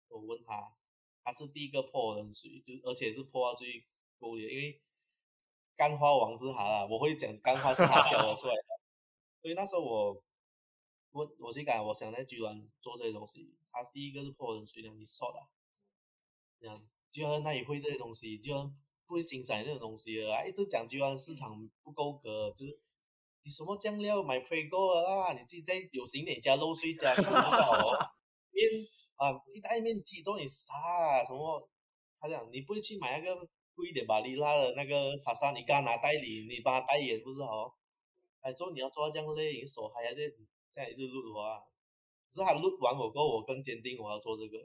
[0.08, 0.76] 我问他，
[1.24, 3.86] 他是第一个破冷水，就而且是破到最
[4.18, 4.82] 够的，因为
[5.76, 8.64] 干花王是他啦，我会讲干花是他教我出来的。
[9.42, 10.24] 所以那时候我
[11.12, 15.40] 我我去讲，我想在居銮做这些东西，他第一个是破冷水的，你说的，
[16.60, 16.82] 这样
[17.12, 18.76] 居然那也会这些东西，居然。
[19.06, 20.46] 不会欣赏那种东西了啊！
[20.46, 22.80] 一直讲居銮市场不够格，就是
[23.44, 27.32] 你什么酱料买 Prego 啦，你自己在有型点加漏水加多少
[28.52, 28.66] 面
[29.18, 31.22] 啊，一袋面自己做你啥啊？
[31.22, 31.70] 什么？
[32.18, 34.22] 他讲你不会去买那个贵一点吧？
[34.22, 37.78] 利拉的那个卡萨，你刚拿代理，你帮他代言不是好？
[38.42, 40.22] 哎，做你要做到这样累，你手还要这
[40.72, 41.60] 这样一直录的话，
[42.30, 44.58] 可是他录完我过后，我更坚定我要做这个，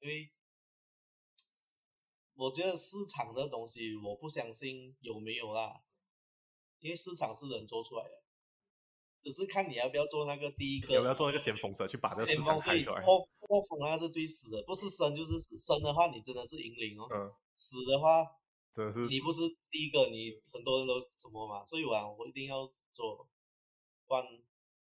[0.00, 0.30] 因为。
[2.38, 5.80] 我觉得市场的东西，我不相信有没有啦，
[6.80, 8.22] 因为市场是人做出来的，
[9.22, 13.02] 只是看你要不要做那个第一个，要不要做那个先锋者去把这个市场开出来。
[13.02, 18.24] 破破风那是最死的，不是生就是死，生的话你真的是引领哦，嗯，死的话，
[18.72, 19.40] 真是你不是
[19.70, 23.28] 第一个，你很多人都什么嘛，所以我我一定要做，
[24.06, 24.24] 冠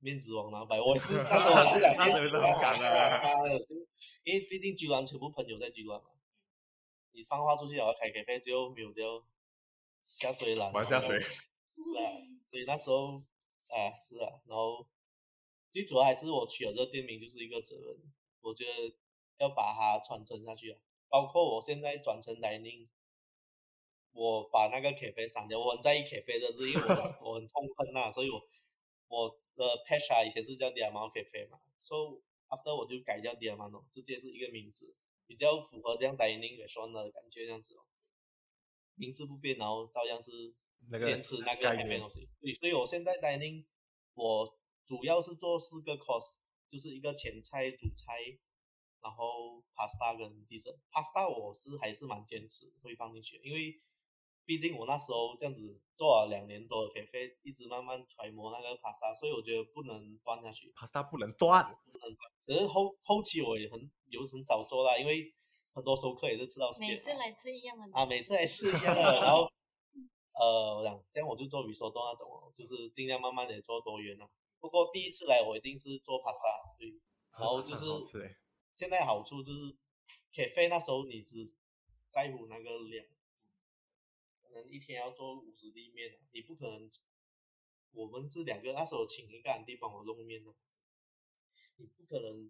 [0.01, 0.81] 面子往哪摆？
[0.81, 3.35] 我 是那时候我是两面子往哪摆，
[4.25, 6.11] 因为毕竟居然全部朋友在居然嘛。
[7.12, 9.25] 你放话出去，然后开咖啡，最后没有掉
[10.07, 10.71] 下水了。
[10.73, 11.18] 玩下水。
[11.18, 11.27] 是
[11.99, 12.14] 啊，
[12.47, 13.16] 所以那时候，
[13.68, 14.87] 啊是啊，然后
[15.73, 18.12] 最主要还是我取了这个店名，就是一个责任。
[18.40, 18.97] 我觉得
[19.38, 22.87] 要把它传承下去啊，包括我现在转成 dining，
[24.12, 26.85] 我把那个 cafe 删掉，我很在意 cafe 的字，因为我
[27.25, 28.40] 我很痛恨呐，所以我
[29.09, 34.94] 我的啊以前是叫 Diamano cafe 嘛，so after 我就改叫 Diamano，直接是一个名字，
[35.27, 37.87] 比较符合这样 dining restaurant 的感觉这样子哦，
[38.97, 40.55] 名字不变，然后照样是
[41.03, 43.64] 坚持那个 cafe 东西，对，所以我现在 dining
[44.14, 46.37] 我主要是做四个 course，
[46.71, 48.38] 就是一个前菜、主菜。
[49.09, 53.81] 然后 pasta 跟 dessert，pasta 我是还是蛮坚持会放进去，因为
[54.44, 60.71] 毕竟我那时候这样子做了两年多的 cafe，一直慢慢揣摩那个 pasta，所以我觉得不能断下去。
[60.77, 62.31] pasta 不能断，不能断。
[62.38, 65.35] 只是后后期我也很有很早做啦，因为
[65.73, 66.68] 很多熟客也是吃到。
[66.79, 67.88] 每次来吃一样的。
[67.94, 69.51] 啊，每次来吃一样的，然后
[70.38, 74.29] 呃，我想这样我就做 risotto 那种，就是尽量慢慢的做多元啊。
[74.61, 76.92] 不过第一次来我一定是做 pasta，对，
[77.33, 77.85] 然后就是。
[78.79, 79.77] 现在好处就是
[80.33, 81.53] ，cafe 那时候你只
[82.11, 83.05] 在乎那个量，
[84.41, 86.88] 可能一天要做五十粒面，你不可能。
[87.91, 90.55] 我们是两个，那时候请一个人弟帮我弄面的，
[91.79, 92.49] 你不可能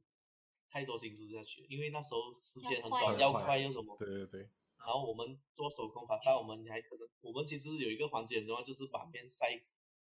[0.69, 3.97] 太多心思下去，因为那时候时间很短，要快又什么。
[3.97, 4.41] 对对对。
[4.77, 9.57] 然后我们做手工法，但我们还可能，我们其实有一个环节很重要，就是把面晒，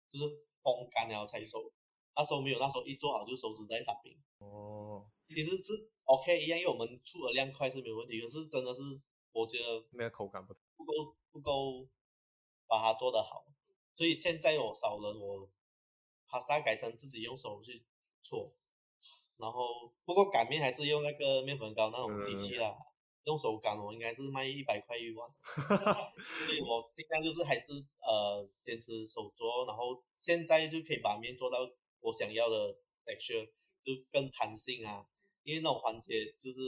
[0.07, 0.25] 就是
[0.61, 1.73] 风干然后才收。
[2.15, 4.15] 那时候没有，那时候一做好就手指在打冰。
[4.37, 5.09] 哦。
[5.29, 8.81] 其实是 OK 一样，因为我们出的量快是没有问题，可是真的是
[9.31, 11.87] 我觉得那个口感不不够不够
[12.67, 13.45] 把它做得好，
[13.95, 15.49] 所以现在我少了我
[16.27, 17.85] pasta 改成自己用手去
[18.21, 18.51] 搓，
[19.37, 22.85] 然后不过擀面还是用那个面粉膏那种机器啦，嗯、
[23.25, 25.29] 用手擀我应该是卖一百块一碗，
[26.45, 27.71] 所以我尽量就是还是
[28.01, 31.57] 呃坚持手做，然后现在就可以把面做到
[32.01, 33.45] 我想要的 texture，
[33.81, 35.07] 就更弹性啊。
[35.43, 36.61] 因为那种环节就是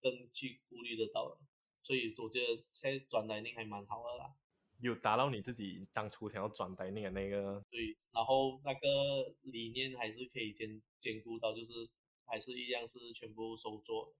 [0.00, 1.38] 更去顾虑得到的，
[1.82, 4.34] 所以我觉得现在转 dining 还蛮好的啦。
[4.80, 7.64] 有达到你自己当初想要转 dining 的那个？
[7.70, 11.88] 对，然后那个理念还是可以兼兼顾到，就是
[12.26, 14.14] 还是一样是全部手做。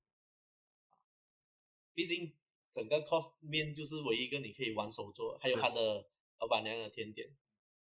[1.94, 2.34] 毕竟
[2.72, 6.08] 整个 course 面就是唯一一个你可以玩手做，还有他的
[6.40, 7.28] 老板娘的甜点，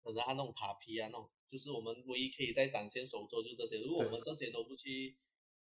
[0.04, 3.80] 可能他那种塔皮啊那种，就是我们唯一可以在展现手做就这些。
[3.80, 5.18] 如果我们这些都不去。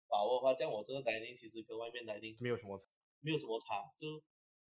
[0.07, 2.85] 把握的话，这样我这个 dining 其实跟外面 dining 没有什么差，
[3.21, 3.93] 没有什么差。
[3.97, 4.23] 就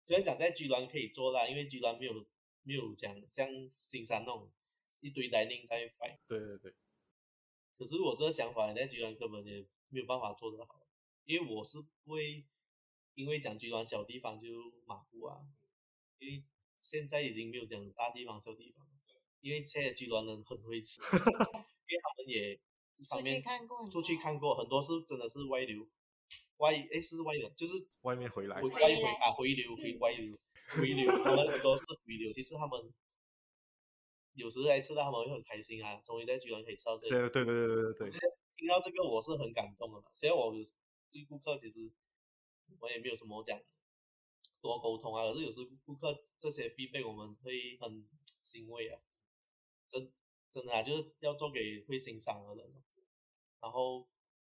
[0.06, 2.26] 虽然讲在居銮可以做啦，因为居銮没有
[2.62, 4.50] 没有讲像新山那种
[5.00, 6.18] 一堆 dining 在 fight。
[6.26, 6.74] 对对对。
[7.78, 10.86] 可是我这个想法在居銮根本也没有办法做得好，
[11.24, 12.44] 因为我是不会
[13.14, 14.48] 因为讲居銮小地方就
[14.84, 15.40] 马虎啊，
[16.18, 16.44] 因为
[16.78, 18.86] 现在已经没有讲大地方小地方，
[19.40, 22.60] 因为现在居銮人很会吃， 因为他们也。
[23.08, 25.86] 出去看过，出去看过很多是真的是外流，
[26.58, 32.92] 外诶是外流，就是外面回来，回外回啊回流回外流回流，他们很多是回流，其实他们
[34.34, 38.10] 有时来吃到他们会很开心啊，终于在居然可以吃到这个，对对对对对。
[38.10, 40.52] 对对，听到这个我是很感动的嘛，虽然我
[41.10, 41.90] 对顾客其实
[42.78, 43.58] 我也没有什么讲
[44.60, 48.06] 多沟通啊，可是有时顾客这些 feedback 我们会很
[48.42, 49.00] 欣慰啊，
[49.88, 50.12] 真
[50.52, 52.72] 真的啊，就是要做给会欣赏的人。
[53.60, 54.06] 然后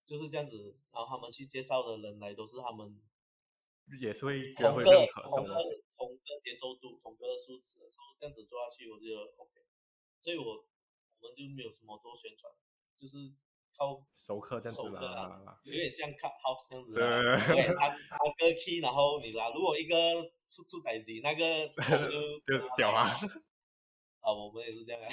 [0.06, 3.02] 就是这样子，然后他们去介绍的人来都是他们
[4.00, 5.54] 也是会同个同个
[5.98, 9.62] 同个接受度同个数值的时候，这样子做下去我觉得 OK，
[10.22, 10.66] 所以我
[11.20, 12.52] 我们就没有什么做宣传，
[12.96, 13.18] 就是
[13.78, 21.68] 靠熟客这样子啦，有点像 cut house 这样子，对，三三个 key，然后你拉，如果一个出出歹机，那个
[22.10, 23.04] 就就屌啊，
[24.20, 25.10] 啊，我们也是这样， 啊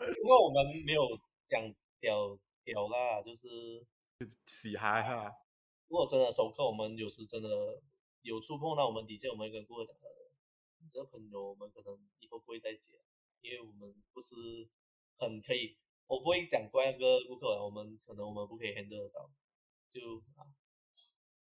[0.00, 1.06] 因为我们没有
[1.46, 1.62] 讲
[2.00, 2.36] 屌。
[2.68, 3.46] 有啦，就是
[4.46, 5.32] 嘻哈哈。
[5.88, 7.48] 如果真的熟客，我们有时真的
[8.20, 10.08] 有触碰到我们底线，我们会跟顾客讲的。
[10.80, 12.92] 你这个朋友，我们可能以后不会再接，
[13.40, 14.68] 因为我们不是
[15.16, 15.78] 很可以。
[16.06, 19.30] 我不会讲怪那个顾客，我们可能我们不可以 handle 得到。
[19.88, 20.44] 就啊，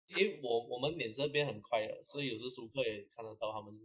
[0.06, 3.76] 因为我我们脸色变很快了，所以有时熟客也看得到他们。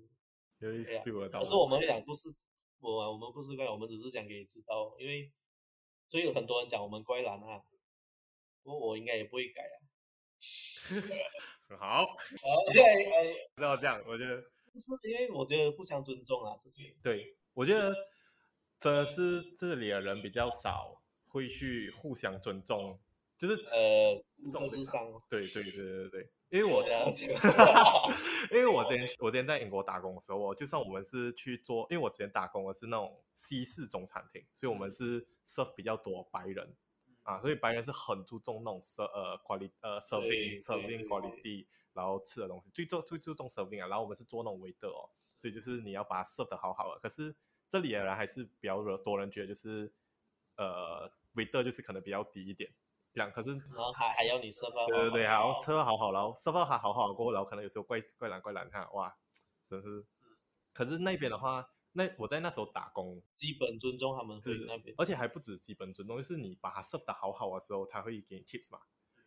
[0.60, 1.02] 对啊。
[1.32, 2.28] 可是我们讲不是
[2.78, 5.32] 我，我们不是怪，我们只是想给你知道，因为。
[6.12, 7.62] 所以有很多人讲我们怪懒啊，
[8.62, 9.80] 不过我应该也不会改啊。
[11.80, 12.06] 好，好
[12.68, 14.36] ，OK，不要这样，我觉得
[14.74, 16.94] 不是因为我觉得互相尊重啊，这些。
[17.02, 17.94] 对，我觉得
[18.78, 23.00] 真的是这里的人比较少会去互相尊重，
[23.38, 25.10] 就是呃，物质上。
[25.30, 26.30] 对对对对对。
[26.52, 26.90] 因为我的，
[28.52, 36.76] 因为我之前我之前在英国打工的时候，我就算我们是去做，因为我之前打工的是那种西式中餐厅，所以我们是 serve 比较多白人，
[37.22, 47.00] 啊，所以白人是很注重那种 ser 呃 quality 呃 serving serving quality，然后吃的东西最重最注重 serving 啊，然后我们是做那种 waiter 哦，所以就是你要把它 serve 的好好的。
[47.00, 47.34] 可是
[47.70, 49.90] 这里的人还是比较多人觉得就是
[50.58, 52.70] 呃 waiter 就是可能比较低一点，
[53.12, 53.30] 这样。
[53.30, 59.16] 可是然后还还要你 serve 对对对，然后 serve 好好，然后 serve 还好好过后，然后可能有时候怪怪懒怪懒哈，哇，
[59.68, 60.04] 真是。
[60.72, 61.68] 可是那边的话。
[61.94, 68.80] 那我在那时候打工，基本尊重他们对那边，而且还不止基本尊重，就是你把它 serve 的好好的时候，他会给你 tips 嘛。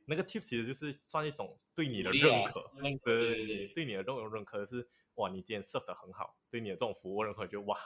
[0.06, 7.78] 那个 tips 其实就是算一种对你的认可，啊、对对对，对你的这种认可是哇，你今天 serve 的很好，对你的这种服务认可就哇，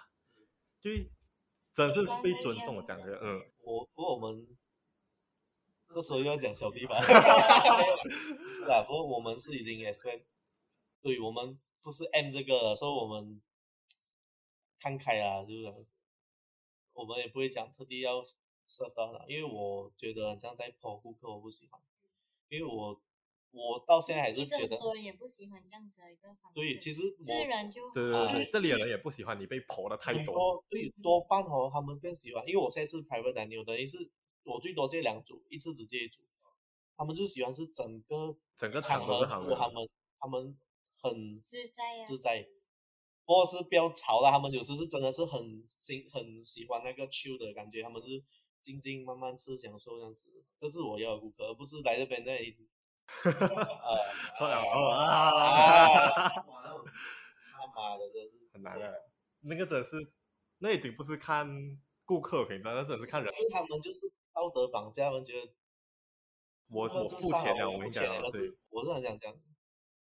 [0.80, 0.92] 就
[1.74, 3.20] 真是被尊重的感觉。
[3.22, 4.48] 嗯，我不过我们
[5.90, 10.24] 这时候又要讲小弟吧， 是啊，不过我们是已经 expect，
[11.02, 13.42] 对我们不是 M 这个了，所以我们。
[14.82, 15.86] 看开啊，是不是？
[16.94, 18.24] 我们也不会讲特地要
[18.66, 21.82] serve 到哪，因为我觉得这样在跑顾客，我不喜欢。
[22.48, 22.98] 因为我
[23.52, 26.56] 我到现在还是觉得，很多人也不喜欢这样子的一个方式。
[26.56, 30.34] 对，其实自然就对对对，对，这里的人也不喜欢你被捧的太多。
[30.34, 34.10] 多对，多半哦，他们更喜欢，因为我现在是 private dining，等于是
[34.50, 36.22] 我最多接两组，一次只接一组。
[36.98, 40.58] 他们就喜欢是整个整个场合，他们他们
[41.02, 42.48] 很自在啊，自在。
[43.26, 48.24] 或是比较吵了，他们有时是真的是很喜很喜欢那个 chill 的感觉，他们就是
[48.60, 50.26] 静静慢慢吃享受这样子，
[50.58, 52.58] 这是我要的顾客，而不是来这边那里。
[53.06, 53.66] 哈哈哈
[54.36, 54.48] 哈
[56.30, 56.30] 哈！
[57.54, 59.10] 他妈的，真是很难的。
[59.42, 60.12] 那个真是，
[60.58, 61.48] 那已经不是看
[62.06, 63.32] 顾客评价，那真是看人。
[63.32, 65.54] 是他们就是道德绑架，他们觉得
[66.68, 69.36] 我我付钱了，我跟你讲，对，我是很想讲，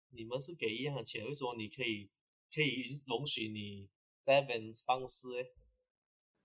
[0.10, 2.10] 你们是给一样的钱，为什么你可以？
[2.54, 3.90] 可以容许你
[4.22, 5.56] 在那边放肆诶，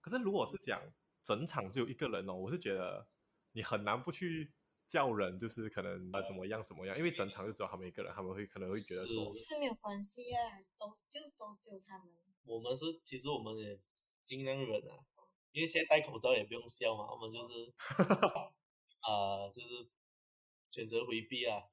[0.00, 0.90] 可是如果是讲
[1.22, 3.06] 整场只有一个人哦，我是觉得
[3.52, 4.50] 你很难不去
[4.86, 12.08] 叫人，就是可能啊怎么样怎么样，因为整场就只有他们一个人，他们会可能会觉得说是，是没有关系啊，都就都只有他们。
[12.44, 13.78] 我们是其实我们也
[14.24, 15.04] 尽量忍啊，
[15.58, 17.74] 因为现在戴口罩也不用笑嘛，我们就是
[19.00, 19.88] 啊、 呃、就是
[20.70, 21.64] 选择回避啊。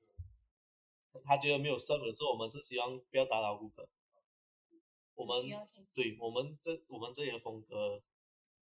[1.24, 3.88] 他觉得没有的时候，我们是希望不要打扰顾客。
[5.14, 5.46] 我们
[5.94, 8.02] 对我们这我们这里的风格，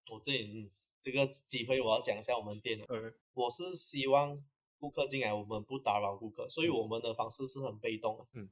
[0.09, 3.13] 我这里、嗯、这个机会我要讲一下我们店的。
[3.33, 4.43] 我是希望
[4.79, 8.25] 顾客进来，我们不打扰顾客，所以我们的方式是很被动的。
[8.33, 8.49] 嗯。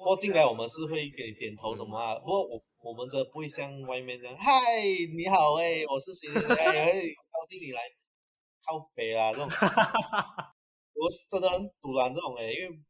[0.00, 2.14] 不过进来我们是会给点头什么啊？
[2.14, 4.50] 嗯、不过我我们这不会像外面这样，嗨，
[5.14, 7.82] 你好哎，我是谁谁谁，也会高兴你来
[8.64, 9.46] 靠北啊这种。
[10.96, 12.80] 我真的很堵然这种哎，因为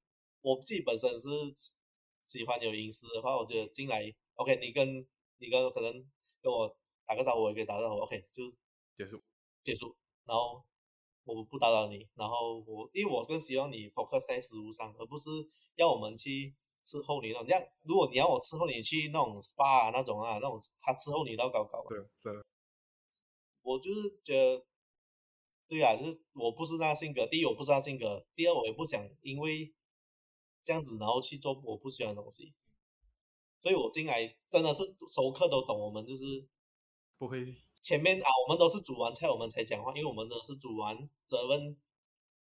[0.41, 1.29] 我自己本身是
[2.23, 4.01] 喜欢有隐私的话，我觉得进来。
[4.37, 5.05] OK，你跟
[5.39, 5.93] 你跟可能
[6.41, 6.73] 跟我
[7.05, 8.03] 打个招呼，我也可以打个招呼。
[8.03, 8.45] OK，就
[8.95, 9.21] 结束
[9.65, 9.97] 结束，
[10.27, 10.65] 然后
[11.25, 15.29] 我不打扰你，然后我因为我更希望你 focus 在食物上，而不是
[15.75, 17.47] 要我们去伺候你那种。
[17.47, 21.85] 这样，如果你要我伺候你去那种 SPA 啊那种啊那种，他伺候你到高高。
[21.89, 22.43] 对对。
[23.63, 24.65] 我就是觉得，
[25.69, 27.27] 对啊，就是我不是那性格。
[27.27, 29.73] 第一，我不是那性格；第二，我也不想因为
[30.63, 32.55] 这样子然后去做我不喜欢的东西。
[33.63, 34.83] 所以我进来真的是
[35.15, 36.25] 熟客都懂，我们就是
[37.19, 41.77] 不会前面啊，我们都是煮完菜我们才讲话，因为我们都是煮完责问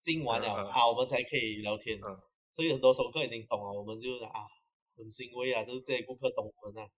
[0.02, 1.98] 进完了、嗯、啊，我们才可以聊天。
[1.98, 2.20] 嗯、
[2.56, 4.48] 所以很多熟客已经懂了，我们就啊
[4.96, 6.90] 很欣慰啊，就是这些顾客懂我们啊。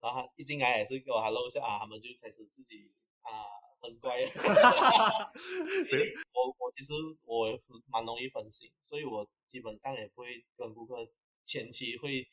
[0.00, 2.90] 然后他一进来也是给我 hello 一下啊，他们就开始自己
[3.22, 3.46] 啊
[3.80, 4.18] 很乖。
[6.34, 6.92] 我我其实
[7.22, 11.08] 我蛮容易分心，所以我基本上也不会跟顾客
[11.44, 12.26] 前期会。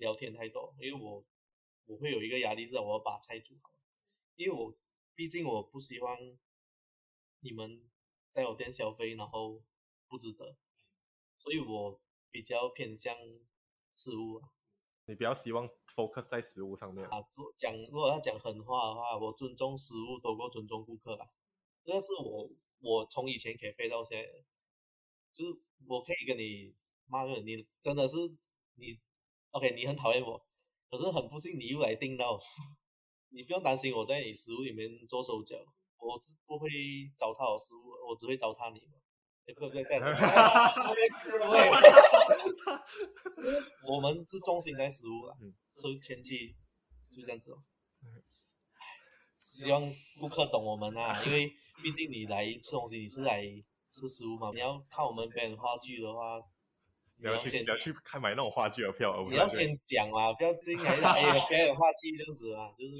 [0.00, 1.22] 聊天太多，因为我
[1.84, 3.70] 我会有一个压力，是我要把菜煮好，
[4.34, 4.74] 因为我
[5.14, 6.16] 毕竟我不希望
[7.40, 7.86] 你们
[8.30, 9.62] 在我店消费然后
[10.08, 10.56] 不值得，
[11.36, 13.14] 所以我比较偏向
[13.96, 14.48] 食物啊。
[15.06, 17.18] 你比较希望 focus 在食物上面啊？
[17.56, 21.26] 讲如果要讲狠话的话，我尊重食物多过尊重顾客啊。
[21.82, 24.28] 这个是我我从以前 cafe 到现在，
[25.32, 26.74] 就是我可以跟你
[27.06, 28.16] 骂人，你真的是
[28.74, 28.98] 你。
[29.52, 30.40] OK，你很讨厌我，
[30.88, 32.38] 可是很不幸你又来订到，
[33.30, 35.56] 你不用担心我在你食物里面做手脚，
[35.98, 36.68] 我是不会
[37.16, 38.99] 糟蹋我食物，我只会糟蹋你嘛。
[39.50, 39.74] 欸、不不
[43.84, 45.36] 不，我们是重心在食物啊，
[45.76, 46.54] 所以前期
[47.10, 47.58] 就这样子哦。
[49.34, 49.82] 希望
[50.20, 53.42] 顾客懂我们啊，因为毕竟你来吃东西，你是来
[53.90, 56.40] 吃食物嘛，你要看我们表演话剧的话。
[57.22, 59.26] 你要去，你要去看买那种话剧的票。
[59.28, 62.94] 你要先讲嘛，不要进来哎呀表演话剧这样子啊，就是，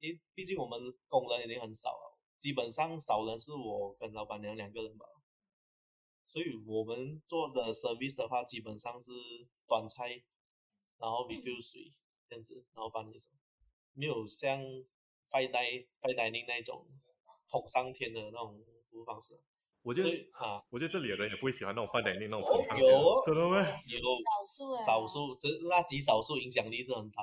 [0.00, 5.04] 因为毕竟我们工人已经很少了，基本上少人是我跟老板娘两个人吧。
[6.26, 9.12] 所以我们做的 service 的话，基本上是
[9.66, 10.22] 端菜，
[10.98, 11.94] 然后 refill 水
[12.28, 13.38] 这样子，然后帮你什么，
[13.94, 14.60] 没有像
[15.30, 16.86] fine dining fine dining 那种
[17.48, 19.40] 捧上天的那种服务方式。
[19.82, 22.90] 我觉得啊，我觉得这里的人也不会喜欢那种 fine dining 那种捧上天。
[22.90, 23.62] 有，真的吗？
[23.86, 27.22] 有少数啊，少数，这那极少数影响力是很大，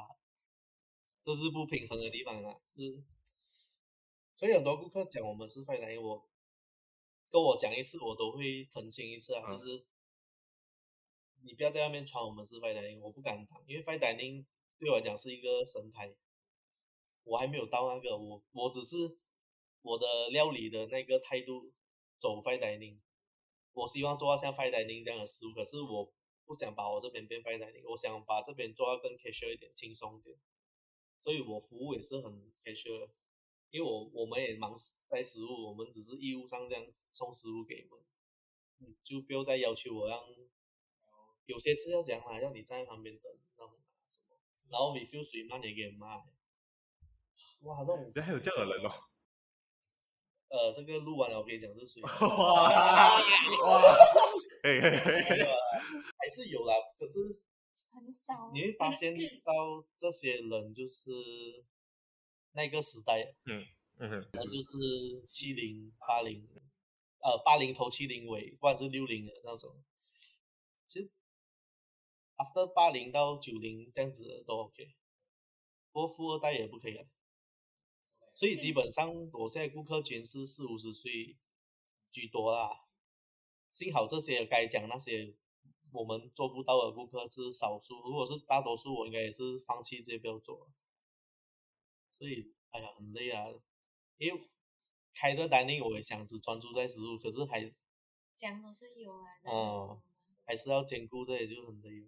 [1.22, 2.58] 这是不平衡的地方啊。
[2.76, 3.04] 是，
[4.34, 6.26] 所以很多顾客讲我们是 fine dining，我。
[7.34, 9.84] 跟我讲一次，我都会澄清一次啊，嗯、就是
[11.42, 14.46] 你不要在外面传我们是 fine dining，我不敢当，因为 fine dining
[14.78, 16.16] 对我来讲是一个神态，
[17.24, 19.18] 我还没有到那个，我我只是
[19.82, 21.74] 我的料理的那个态度
[22.20, 23.00] 走 fine dining，
[23.72, 26.14] 我希望做到像 fine dining 这样的食物，可是我
[26.46, 30.38] 不想把我这边变 fine dining，我想把这边做到更 casual 一点，轻松一点，
[31.20, 33.10] 所以我服务也是很 casual。
[33.74, 34.72] 因为我我们也忙
[35.10, 40.20] 摘食物，我们只是义务上这样送食物给你们，就不要再要求我让，
[41.48, 43.24] 有些事要讲嘛，要你站在旁边等，
[43.58, 43.76] 那种
[44.08, 44.38] 什么，
[44.70, 46.06] 然后你 feel 水慢点给你卖，
[47.62, 48.94] 哇，那种，还有这样的人哦，
[50.50, 52.14] 呃，这个录完了我跟你讲是谁， 哇，
[53.66, 53.82] 哇，
[54.62, 55.48] 嘿嘿嘿，
[56.16, 57.42] 还是有啦，可是
[57.90, 61.66] 很少，你会发现到这些人就是。
[62.54, 63.66] 那个时代，嗯
[63.98, 66.48] 嗯哼，那就是七零八零，
[67.20, 69.84] 呃八零头七零尾，或者是六零的那种。
[70.88, 71.12] 其实
[72.38, 74.96] ，after 八零到九零这样子的都 OK，
[75.92, 77.06] 不过富二代也不可以啊。
[78.36, 81.38] 所以基本上我现在顾客群是四五十岁
[82.12, 82.86] 居多啦。
[83.72, 85.36] 幸好这些该讲那些
[85.92, 90.70] 我们做不到的顾客是少数，如果是大多数，我应该也是放弃这些不要做。
[92.24, 93.44] 所以，哎呀，很累啊！
[94.18, 94.42] 因为
[95.14, 97.70] 开着 dining，我也想只专注在食物，可是还
[98.38, 99.28] 讲都是有啊。
[99.44, 100.02] 哦，
[100.46, 102.08] 还是要兼顾，这也就很累。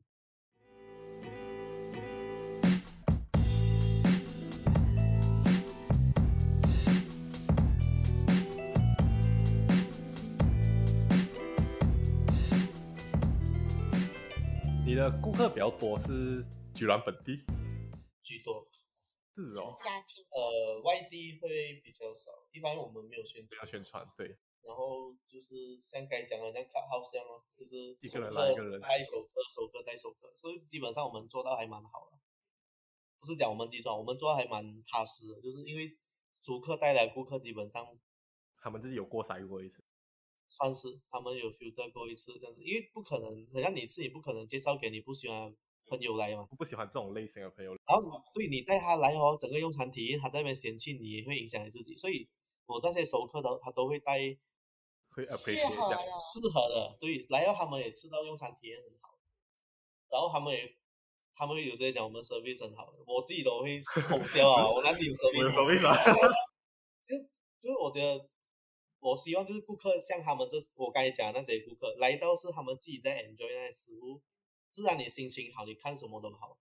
[14.86, 17.43] 你的顾客比较多是居然本地
[18.24, 18.66] 居多。
[19.36, 24.38] 是哦，家庭呃，外地会比较少，一般我们没有宣传，要宣传对。
[24.64, 32.18] 然后就是像该讲的那卡好像哦，就是一个人来一个人带熟客，熟客带首歌，所以基本上我们做到还蛮好的。
[33.20, 35.96] 不是讲我们集团，我们做的还蛮踏实的，就是因为
[36.40, 37.86] 熟客带来顾客，基本上
[38.58, 39.84] 他们自己有过筛过一次，
[40.48, 45.56] 算是他们有 filter 过一次这样子，因为不可能，好像你自己不可能介绍给你不喜欢。
[45.88, 46.48] 朋友来嘛？
[46.50, 47.72] 我不喜欢这种类型的朋友。
[47.88, 51.96] 然后对你带他来哦，整个用餐体验，他在那边嫌弃你，也会影响你自己。
[51.96, 52.28] 所以
[52.66, 54.18] 我那些熟客的，他都会带，
[55.10, 56.98] 会适合的，适合的。
[57.00, 59.18] 对，来到他们也吃到用餐体验很好。
[60.10, 60.76] 然后他们也，
[61.36, 63.80] 他们有些讲我们 service 很好，我自己都会
[64.10, 64.70] 偷笑啊。
[64.70, 65.40] 我哪里有 service？
[65.40, 66.36] 我有 service
[67.08, 67.16] 就
[67.62, 68.30] 就是我觉得，
[69.00, 74.22] 我希望就是顾客像他们这，我刚才讲的那些顾客来到是他们自己在 enjoy 那些食物。
[74.76, 76.57] 自然你心情好，你看什么都好，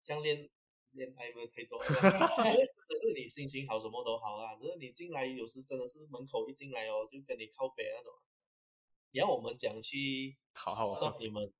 [0.00, 0.48] 像恋
[0.92, 4.54] 恋爱不太多， 可是你心情好，什么都好啊。
[4.54, 8.12] 可是你进来有时真的是门口一进来哦，就跟你靠北那种。
[9.10, 11.52] 你要我们讲去好好说你们，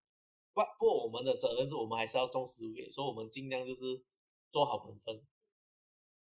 [0.54, 4.00] 不不，我们的责任是我们还是要重视给，所以我们尽量就是
[4.48, 5.26] 做好本分。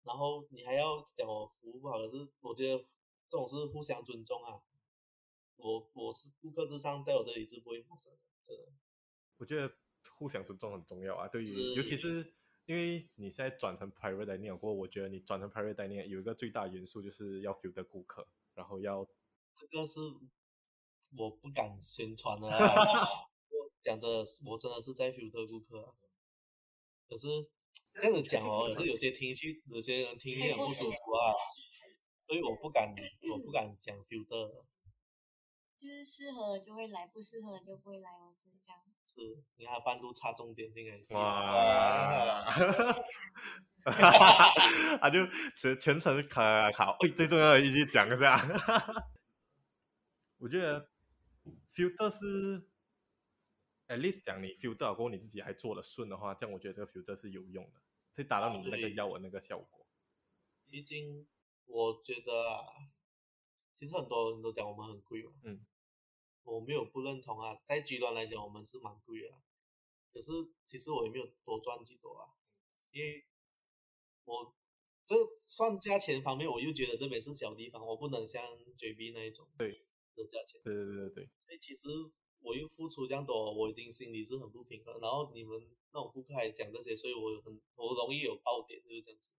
[0.03, 2.79] 然后你还要讲我服务不好，可是我觉得
[3.29, 4.61] 这种是互相尊重啊。
[5.55, 8.73] 我我是顾客至上，在我这里是不会发生的，真的。
[9.39, 9.73] 我觉得
[10.11, 12.35] 互相尊重很重要啊，对于尤其是
[12.67, 19.09] 因为你现在转成 private dining 过后，我觉得你转成 private dining 有一个最大元素就是要 filter 顾客，然后要
[19.55, 20.01] 这个是
[21.17, 22.59] 我不敢宣传的、啊，
[23.49, 25.95] 我讲着我真的是在 filter 顾客、啊，
[27.09, 27.27] 可是
[27.95, 31.33] 这样子讲哦，可是有些听去有些人听有点不舒服啊，
[32.27, 32.93] 所以我不敢
[33.33, 34.65] 我不敢讲 filter，
[35.79, 38.83] 就是适合就会来，不适合就不会来，我就这样。
[39.19, 42.49] 是，你看半路插重点进来，哇，
[45.01, 48.39] 他就全全程卡卡，哎，最重要的一句讲一下，
[50.39, 50.89] 我觉得
[51.75, 52.61] filter 是
[53.89, 57.81] at least 讲你 filter 过后你自己还做得顺的话，这样我觉得这个 filter 是有用的，
[58.15, 59.85] 可以达到你那个要的那个效果。
[60.71, 61.27] 毕竟
[61.67, 62.67] 我觉得啊，
[63.75, 65.67] 其实很多人都讲我们很贵嘛，嗯。
[66.49, 69.29] 我没有不认同啊，在极端来讲，我们是蛮贵的，
[70.13, 70.33] 可是
[70.65, 72.33] 其实我也没有多赚几多啊，
[72.91, 73.27] 因为
[74.25, 74.55] 我
[75.05, 75.15] 这
[75.47, 78.45] 算价钱方面，我又觉得这边是小地方，我不能像
[78.77, 79.85] JB 那一种对
[80.15, 80.61] 的价钱。
[80.63, 81.31] 对对对对对。
[81.47, 81.89] 所以其实
[82.41, 84.99] 我又付出这样多，我已经心里是很不平衡。
[85.01, 85.59] 然后你们
[85.93, 89.31] 那种顾客还讲这些，所以我很我容易有爆点，就是这样子。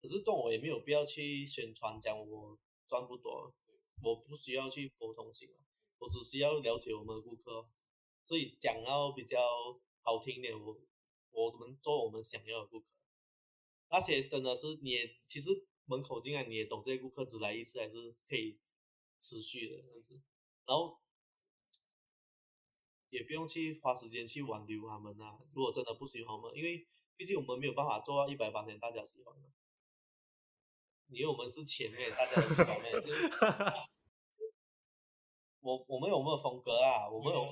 [0.00, 2.56] 可是这种我也没有必要去宣传讲我
[2.86, 3.52] 赚不多，
[4.00, 5.48] 我不需要去博同情，
[5.98, 7.68] 我只需要了解我们的顾客。
[8.24, 9.40] 所以讲到比较
[10.02, 10.80] 好听点，我
[11.30, 12.86] 我们做我们想要的顾客。
[13.90, 18.58] 那些真的是你也其实门口进来你也懂，这些顾客只来一次还是可以
[19.18, 20.20] 持续的这样子，
[20.66, 21.00] 然后
[23.08, 25.38] 也不用去花时间去挽留他们啊。
[25.54, 26.86] 如果真的不喜欢我们，因为
[27.16, 29.48] 毕竟我们没有办法做到一百八千大家喜欢的，
[31.08, 33.08] 因为我们是前面大家的喜欢面，就
[35.60, 37.08] 我我们有没有风格啊？
[37.10, 37.46] 我们有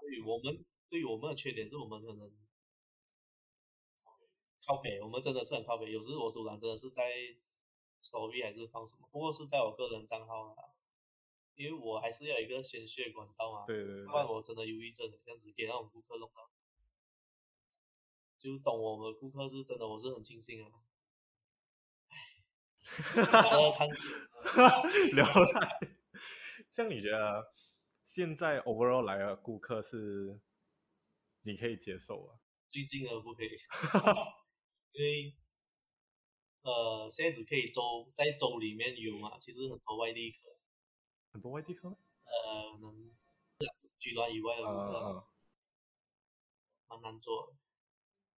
[0.00, 2.30] 对我们对于我们的缺点是我们可能。
[4.66, 5.90] 靠北，我们真的是很靠北。
[5.90, 7.10] 有时我突然真的是在
[8.02, 10.54] story 还是放什么，不过是在我个人账号啊，
[11.54, 13.64] 因为我还是要有一个宣泄管道嘛。
[13.66, 14.04] 对对对。
[14.04, 16.50] 不然我真的忧郁症，这样子给那种顾客弄到，
[18.38, 20.70] 就懂我们顾客是真的，我是很庆幸啊。
[22.08, 22.16] 唉，
[22.84, 23.86] 哈哈
[24.42, 24.82] 哈
[25.14, 25.88] 聊太，
[26.78, 27.52] 像你觉得
[28.04, 30.40] 现在 overall 来的顾客是
[31.42, 32.38] 你可以接受啊？
[32.70, 33.48] 最近的不可以。
[34.94, 35.36] 因为，
[36.62, 40.56] 呃，现在只可以州在州里面有嘛，其实很多外地客，
[41.32, 43.12] 很多外地客，呃，能，
[43.98, 45.26] 居銮以外的顾客，
[46.90, 47.56] 蛮、嗯、难做。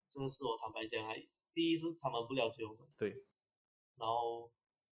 [0.09, 3.25] 这个是我坦白讲还，第一是他们不了解我们，对，
[3.97, 4.49] 然后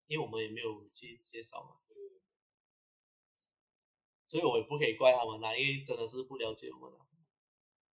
[0.07, 1.79] 因为我们也没有去介绍嘛，
[4.27, 7.01] 所以我也不可以怪他们啊，因为真的是不了解我们啊，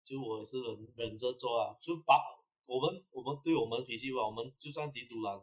[0.04, 2.36] 就我也是忍忍着做啊，就把。
[2.68, 5.42] 我们我们对我们脾气吧，我们就算几赌烂，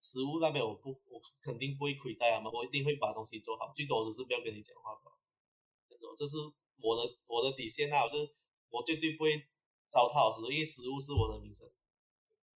[0.00, 5.12] 食物那边我不我肯定不会亏待他们，我一定会把东西做好，最多只是不要跟你讲话吧。
[6.16, 6.38] 这是
[6.82, 8.16] 我的我的底线啊，我就
[8.70, 9.46] 我绝对不会
[9.88, 11.70] 糟蹋好食物，因为食物是我的名声。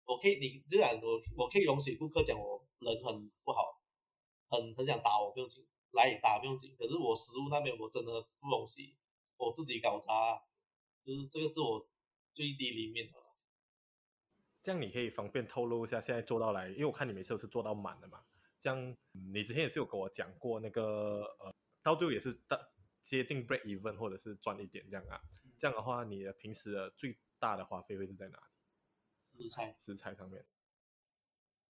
[0.04, 3.80] 我可以你这样我我可以容许顾客讲我人很不好，
[4.50, 8.96] 很很想打我不用紧，来打不用紧，可是我食物那边我真的不容易，
[9.36, 10.42] 我自己搞砸，
[11.04, 11.88] 就是这个是我
[12.32, 13.18] 最低里面的。
[14.62, 18.22] 这样你可以方便透露一下现在做到来，因为我看你每次都是做到满的嘛。
[18.60, 22.60] 这样你之前也是有跟我讲过那个呃，到最后也是大
[23.02, 25.18] 接近 break even 或者是赚一点这样啊。
[25.58, 28.38] 这样的话，你的平时的最大的花费会是在哪
[29.32, 29.44] 里？
[29.44, 30.44] 食材，食材上面。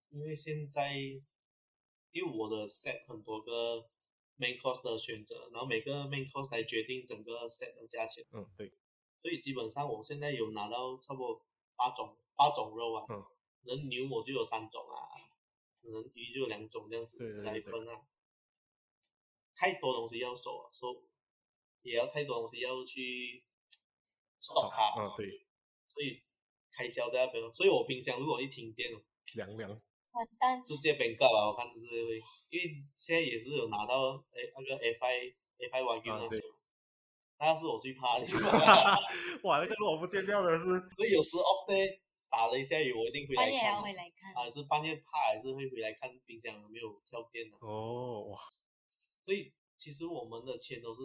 [0.08, 3.88] 因为现在因为我的 set 很多个
[4.40, 8.24] main course 的选择，然后每个 main course 来决定整个 set 的价钱。
[8.32, 8.72] 嗯，对。
[9.22, 11.44] 所以基本上我现在有拿到差不多
[11.76, 12.16] 八种。
[12.36, 13.22] 八种肉啊，嗯，
[13.64, 14.96] 能牛我就有三种啊，
[15.82, 17.92] 能鱼就有两种这样子来分啊。
[17.92, 18.00] 对对对，
[19.54, 21.04] 太多东西要收啊，收
[21.82, 23.44] 也要太多东西要去
[24.40, 25.46] stock 它，嗯，对，
[25.86, 26.22] 所以
[26.70, 28.90] 开销在那边，所以我冰箱如果一停电，
[29.34, 29.78] 凉凉，
[30.12, 36.40] 完蛋，直接变价吧，我看是会，因为现在也是有拿到诶那个 FI FI Wagyu 那些，
[37.38, 38.26] 那是我最怕的，
[39.44, 40.64] 哇，那个如果不见掉的是，
[40.96, 42.00] 所以有时 off day。
[42.32, 43.50] 打了一下雨，我一定回来看。
[43.50, 44.32] 半夜要回来看。
[44.34, 47.56] 啊，是半夜怕，还是会回来看冰箱有没有跳电的？
[47.58, 48.38] 哦，哇！
[49.24, 51.02] 所以其实我们的钱都是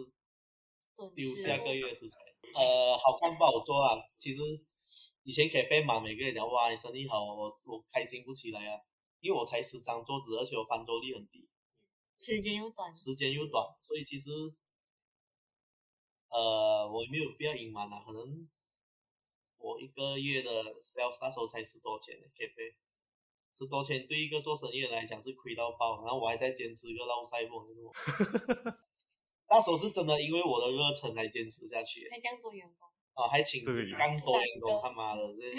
[1.16, 2.20] 丢下个月食材。
[2.54, 3.98] 呃，好看不好做啊。
[4.20, 4.38] 其实
[5.24, 8.78] 以前给飞满，每个人讲哇，你生意好，我我开心不起来啊。
[9.26, 11.48] 因为我才十张桌子，而且我翻桌率很低，
[12.18, 14.30] 时间又短，时间又短，所以其实
[16.28, 18.48] 呃，我没有必要隐瞒啊，可能。
[19.58, 22.76] 我一个月的 sales 那时候才十多千的 cafe，
[23.56, 27.66] 十多千对一个做生意的来讲是亏到爆，然后我还在坚持一个捞赛货，
[29.48, 32.06] 那时候是真的因为我的热忱才坚持下去。
[32.10, 32.86] 还想多员工？
[33.14, 33.74] 啊，还请刚
[34.20, 35.50] 多员工， 他妈的这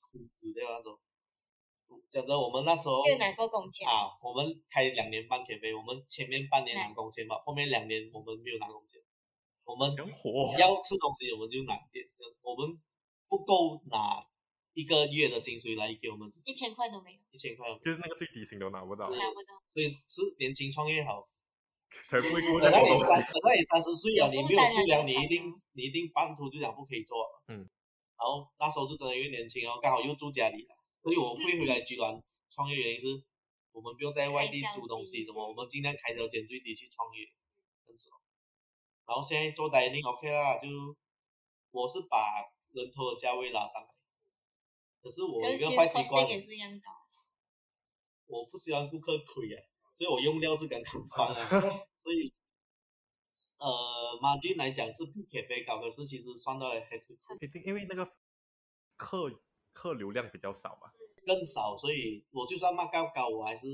[0.00, 0.98] 苦死掉那种。
[2.10, 9.00] 讲真，我们那时候没有拿过工钱啊，我们开两年半 cafe，我们前面半年拿工钱吧，后面两年我们没有拿工钱，
[9.64, 9.88] 我们
[10.58, 12.04] 要吃东西我们就拿点，
[12.42, 12.78] 我们。
[13.28, 14.24] 不够拿
[14.72, 19.60] 一个月的薪水来给我们，一千块都没有，一千块就是那个最低薪都拿不到，拿不到。
[19.68, 21.26] 所以是年轻创业好，
[21.90, 27.42] 才不会过等到你三等到你三十岁了，你没有出粮，你一定你一定半途就讲不可以做了。
[27.48, 27.66] 嗯，
[28.14, 30.75] 然后那时候就真的因为年轻哦，刚好又住家里了，
[31.06, 33.06] 所以我会回来居銮创业原因是
[33.70, 37.24] 我们不用在外地租东西什么，我们尽量开销减最低去创业，
[37.86, 38.10] 这样子。
[39.06, 40.66] 然后现在做 dining OK 啦，就
[41.70, 42.18] 我是把。
[42.72, 43.88] 人头的价位拉上来，
[45.00, 46.26] 可是我一个坏习惯，
[48.26, 51.48] 我不喜欢顾客亏啊，所以我用料是刚刚 放啊，
[51.96, 52.34] 所以
[53.56, 53.66] 呃
[54.20, 58.14] ，margin 来讲是比咖啡高，可是其实算到来还是一定因为那个
[58.96, 59.30] 客
[59.76, 60.88] 客流量比较少嘛，
[61.26, 63.68] 更少，所以我就算卖高高，我还是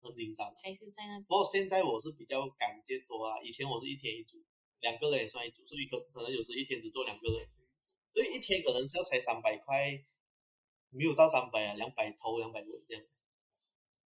[0.00, 1.20] 很紧张，还是在那。
[1.20, 4.38] 不过现在我是比较敢接多啊，以前我是一天一组，
[4.80, 7.46] 两个人也算一组，所以可可能有时一天只做两个人，
[8.10, 10.02] 所以一天可能是要才三百块。
[10.90, 13.04] 没有到三百啊，两百头两百尾这样。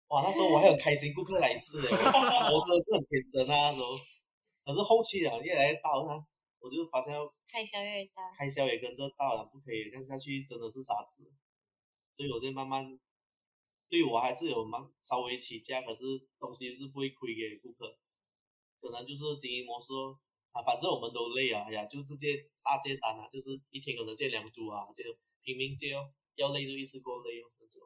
[0.09, 3.87] 哇，那时候我还很开心，顾客来一次， 我真的是很天真啊那时候。
[4.65, 6.27] 可是后期啊，越来越大，那
[6.63, 7.13] 我就发现
[7.51, 11.29] 开销越大，开销也跟着大了，不可以这样下去，真的是傻子。
[12.17, 12.99] 所以我就慢慢，
[13.89, 16.05] 对我还是有蛮稍微起价，可是
[16.39, 17.99] 东西是不会亏给顾客。
[18.79, 20.17] 可能就是经营模式哦
[20.53, 25.03] 啊，反正我们都累啊，哎呀，就直接大接单啊，就是一天可能接两组啊，就
[25.43, 26.13] 拼命接哦。
[26.37, 27.83] 要累就一次过累哦那种，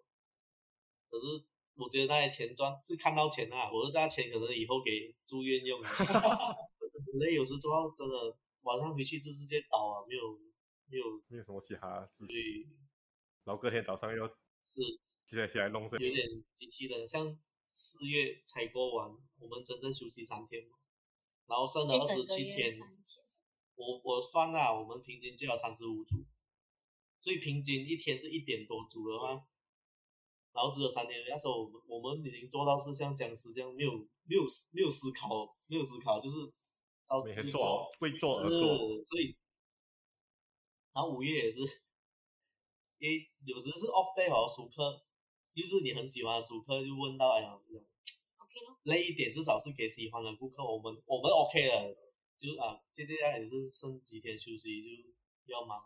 [1.10, 1.26] 可是
[1.74, 5.90] 我觉得那些钱赚是看到钱啊，我说那钱可能以后给住院用啊。
[7.18, 8.36] 累有时做到真的
[8.66, 10.38] 晚上回去就直接倒啊，没有
[10.90, 12.26] 没有没有什么其他事情。
[12.26, 12.68] 对，
[13.44, 14.26] 然后隔天早上又
[14.62, 14.80] 是
[15.24, 17.06] 起来起来弄，有点机器人。
[17.06, 19.08] 像四月采购完，
[19.38, 20.78] 我们整整休息三天嘛，
[21.46, 22.78] 然后剩了二十七天。
[23.76, 26.24] 我我算了，我们平均就要三十五组。
[27.20, 29.28] 所以平均一天是一点多组的话，
[30.52, 31.20] 然后只有三天。
[31.28, 33.92] 那时候我们我们已经做到是像僵尸这样，没有
[34.24, 36.36] 没有没有思考，没有思考，就是
[37.06, 38.58] 照每天做，会做而做。
[39.06, 39.36] 所以，
[40.92, 41.60] 然后五月也是，
[42.98, 45.06] 因为有时是 off day 好熟客，
[45.52, 47.72] 又是你很喜欢的熟客，就问到哎呀，OK
[48.66, 51.96] 咯，累一点至少是给喜欢的顾客，我们我们 OK 了，
[52.36, 54.82] 就啊，接接下来也是剩几天休息
[55.46, 55.80] 就要忙。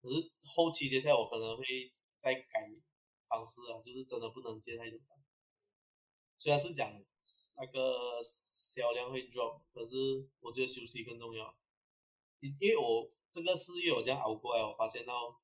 [0.00, 1.64] 可是后期接下来我可能会
[2.18, 2.70] 再改
[3.28, 4.98] 方式啊，就是真的不能接太多。
[6.38, 6.88] 虽然是讲
[7.56, 11.56] 那个销量会 drop，可是我觉得休息更重要。
[12.40, 15.40] 因因为我这个四月我这样熬过来，我发现到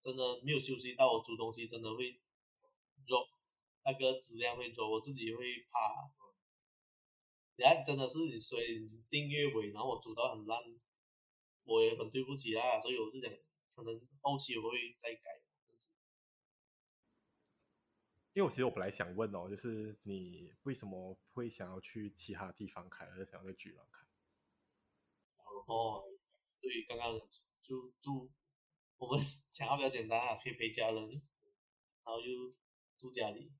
[0.00, 2.20] 真的没有休息到，我煮东西真的会
[3.06, 3.28] drop，
[3.84, 6.10] 那个质量会 drop，我自己会怕。
[7.56, 10.62] 然后真的是你所以订阅尾，然后我煮到很烂，
[11.64, 13.30] 我也很对不起啊，所以我就讲。
[13.78, 15.40] 可能后期我会再改，
[18.38, 24.06] 因为我其实我本来想问哦，就是你为什么会想要去其他地方开，而想要在居銮开？
[25.66, 26.04] 哦，
[26.62, 27.18] 对，刚刚
[27.60, 28.30] 就住，
[28.96, 29.18] 我们
[29.50, 31.20] 想要比较简单啊，可以陪家人，然
[32.04, 32.54] 后又
[32.96, 33.50] 住家里，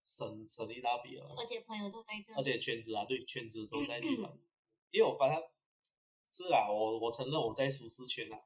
[0.00, 1.26] 省省一大笔了。
[1.36, 4.38] 而且朋友都在这，而且圈子啊，对，圈子都在 居銮，
[4.92, 5.42] 因为我发现
[6.28, 8.38] 是啊，我我承认我在舒适圈啊。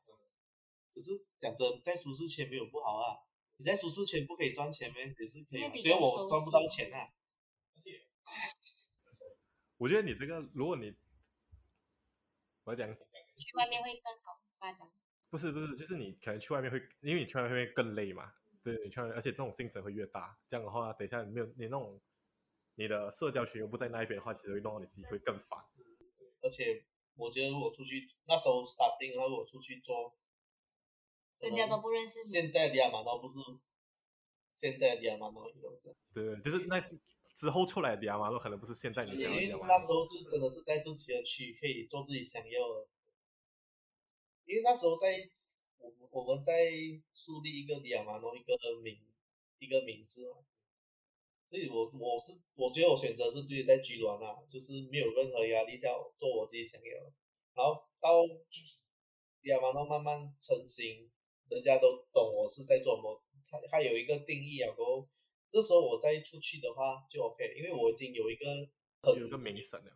[0.91, 3.29] 只是讲真，在舒适圈没有不好啊。
[3.61, 4.97] 你在舒适圈不可以赚钱吗？
[4.97, 7.13] 也是可以，虽然我赚不到钱啊。
[7.77, 8.01] 而且，
[9.77, 10.97] 我觉得你这个，如果你，
[12.65, 12.89] 我讲，
[13.37, 14.91] 去外面会更好发展。
[15.29, 18.33] 不是不是，就是你可能去外面会，因为你去外面会更累嘛。
[18.63, 20.41] 对，你去外面，而且这种竞争会越大。
[20.49, 22.01] 这样的话，等一下你没有你那种，
[22.77, 25.63] 你的社交圈又不在那一边的话，其实会弄到你自己会更烦。
[26.41, 30.17] 而且，我觉得如果出去那时候 starting，然后我出去做。
[31.41, 32.25] 人家都不认识你。
[32.25, 33.39] 现在的亚马诺不是
[34.51, 35.95] 现在的亚马诺，都是。
[36.13, 36.79] 对，就是那
[37.35, 39.43] 之后出来的亚马诺可能不是现在你想要的。
[39.43, 42.87] 因为那时候就真的是在自己的区可以做自己想要的。
[44.45, 45.31] 因为那时候在
[45.79, 46.71] 我我们在
[47.15, 48.99] 树立一个亚马诺一个名
[49.61, 50.37] 一个名字嘛，
[51.49, 57.13] 所以我我是我觉得我选择是对，在居銮啊，就是没有任何压力，要做我自己想要的。
[57.55, 58.27] 然后到
[59.45, 61.11] 亚马诺慢慢成型。
[61.51, 65.07] 人家都懂我是在做什么，他他有一个定义啊，然后
[65.51, 68.47] 这时候我再出去的话就 OK，因为我已经有一个
[69.19, 69.93] 有一个名声了，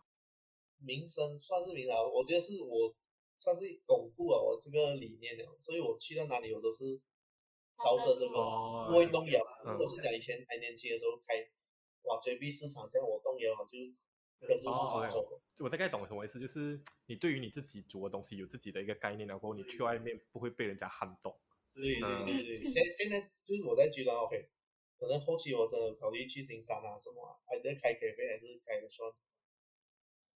[0.78, 2.92] 名声算是名声，我觉得是我
[3.38, 7.00] 算是巩固了我这个理念的，所以我去到哪里我都是
[7.76, 8.34] 朝着这个，
[8.90, 11.34] 不会动摇，如果是讲以前还年轻的时候开，
[12.02, 13.78] 哇，追逼市场这样我动摇就
[14.46, 15.20] 跟着市场走。
[15.20, 15.40] 哦 okay.
[15.62, 21.32] 我大概懂什么意思，就是你对于你自己煮的东西有自己的一个概念，然后你去外面不会被人家撼动。
[21.72, 24.48] 对对对对，现现在就是我在居銮 OK，
[24.98, 29.08] 可能后期我的考虑去新山啊什么啊，还在开咖啡还是开的算，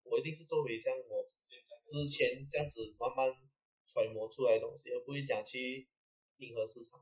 [0.03, 1.31] 我一定是做回像我
[1.83, 3.33] 之前这样子慢慢
[3.87, 5.87] 揣摩出来的东西，而不会讲去
[6.37, 7.01] 迎合市场，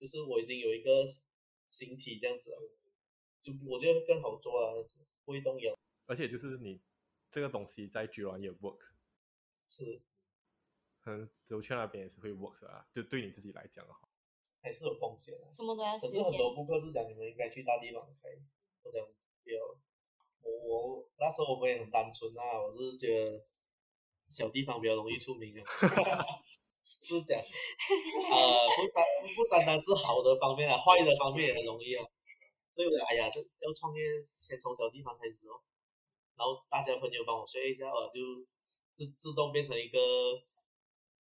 [0.00, 1.06] 就是我已经有一个
[1.68, 2.58] 形体这样子了，
[3.40, 4.74] 就我觉得更好做啊，
[5.24, 5.78] 不会动摇。
[6.10, 6.82] 而且就是你
[7.30, 8.80] 这个东西在居然也 work，
[9.68, 10.02] 是。
[10.98, 14.08] 可能走去那边也是会 work 啊，就对你自己来讲的话，
[14.60, 15.48] 还是有风险的。
[15.48, 16.20] 什么都要时间。
[16.20, 18.28] 可是很多顾客是讲，你们应该去大地方开。
[18.82, 19.06] 我讲
[19.44, 19.62] 不要，
[20.42, 23.46] 我我那时候我们也很单纯啊，我是觉得
[24.28, 25.64] 小地方比较容易出名啊。
[26.82, 27.44] 是讲，呃，
[28.76, 29.04] 不单
[29.36, 32.04] 不单单是好的方面啊，坏的方面也很容易啊。
[32.74, 34.02] 所以我哎呀，这要创业，
[34.36, 35.62] 先从小地方开始哦。
[36.40, 38.46] 然后大家朋友帮我学一下，我就
[38.94, 39.98] 自自动变成一个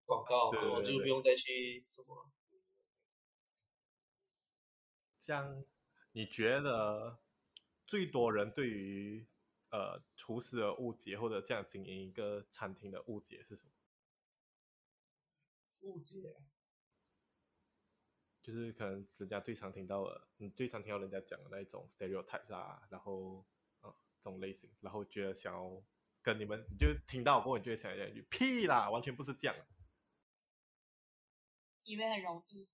[0.04, 2.30] 广告，对对对对，我就不用再去什么。
[5.18, 5.64] 这样，
[6.12, 7.18] 你觉得
[7.86, 9.26] 最多人对于
[9.70, 13.72] 呃厨师的误解，或者这样经营一个餐厅的误解是什么？
[15.80, 16.36] 误解，
[18.42, 23.46] 就是可能人家最常听到的，你最常听到人家讲的那一种 stereotypes 啊，然后
[24.30, 25.82] 种类型，然后觉得想要
[26.22, 29.56] 跟你们，就听到过后，你就会想讲一句屁啦，完全不是这样，
[31.82, 32.68] 以为很容易，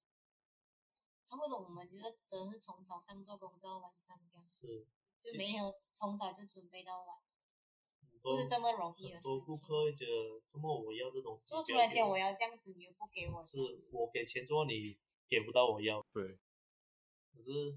[1.29, 4.87] 他为什么我们就是真的是从早上做工作到晚上这样，是，
[5.21, 7.19] 就每天从早就准备到晚。
[8.23, 9.41] 不是这么容易的事情。
[9.45, 11.45] 顾客会觉得，怎么我要这东西？
[11.45, 13.45] 就突然间我要这样子，你又不给我。
[13.45, 13.57] 是
[13.93, 14.97] 我给钱做，你
[15.29, 16.01] 给不到我要。
[16.13, 16.39] 对。
[17.35, 17.77] 可是，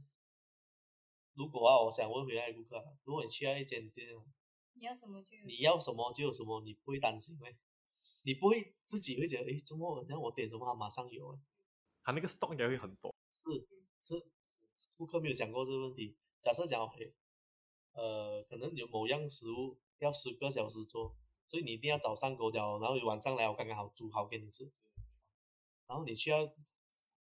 [1.35, 4.07] 如果啊，我想问回来顾客，如果你去到一间店，
[4.73, 5.45] 你要什么就有。
[5.45, 7.47] 你要什么就有什么，你不会担心吗？
[8.23, 11.39] 你不会自己会觉得，哎，周末好像我点什么，他马上有？
[12.03, 13.13] 他那个 stock 应该会很多。
[13.31, 13.67] 是
[14.01, 14.25] 是，
[14.97, 16.17] 顾客没有想过这个问题。
[16.41, 17.13] 假设讲，诶，
[17.93, 19.77] 呃，可能有某样食物。
[19.99, 21.15] 要十个小时做，
[21.47, 24.69] 所以你一定要早上给我讲，然后晚上来我刚刚好煮好给你吃。
[25.87, 26.53] 然后你需要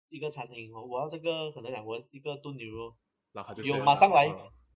[0.09, 2.97] 一个餐厅，我要这个可能讲我一个炖牛肉，
[3.34, 4.27] 然后就有马上来，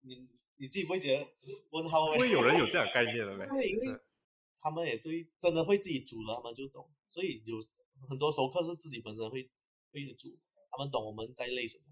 [0.02, 1.28] 你你自己不会觉得
[1.72, 2.06] 问号？
[2.14, 3.46] 会有人有这样概念的 没？
[3.48, 4.00] 对，因为
[4.62, 6.90] 他们也对，真的会自己煮了，他们就懂。
[7.12, 7.58] 所以有
[8.08, 9.50] 很多熟客是自己本身会
[9.92, 10.30] 会煮，
[10.72, 11.84] 他们懂我们在累什么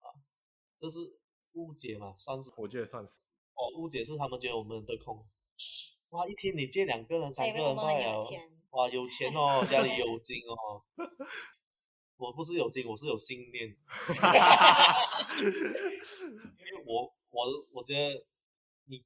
[0.00, 0.12] 啊，
[0.78, 1.00] 这是
[1.52, 3.14] 误解嘛，算是，我觉得算是。
[3.54, 5.26] 哦，误解是他们觉得我们得空，
[6.10, 8.18] 哇，一天你借两个人、三个人卖了，
[8.70, 10.82] 哇，有钱哦，家里有金哦。
[12.22, 13.66] 我不是有金，我是有信念。
[15.40, 18.24] 因为我我我觉得
[18.84, 19.04] 你，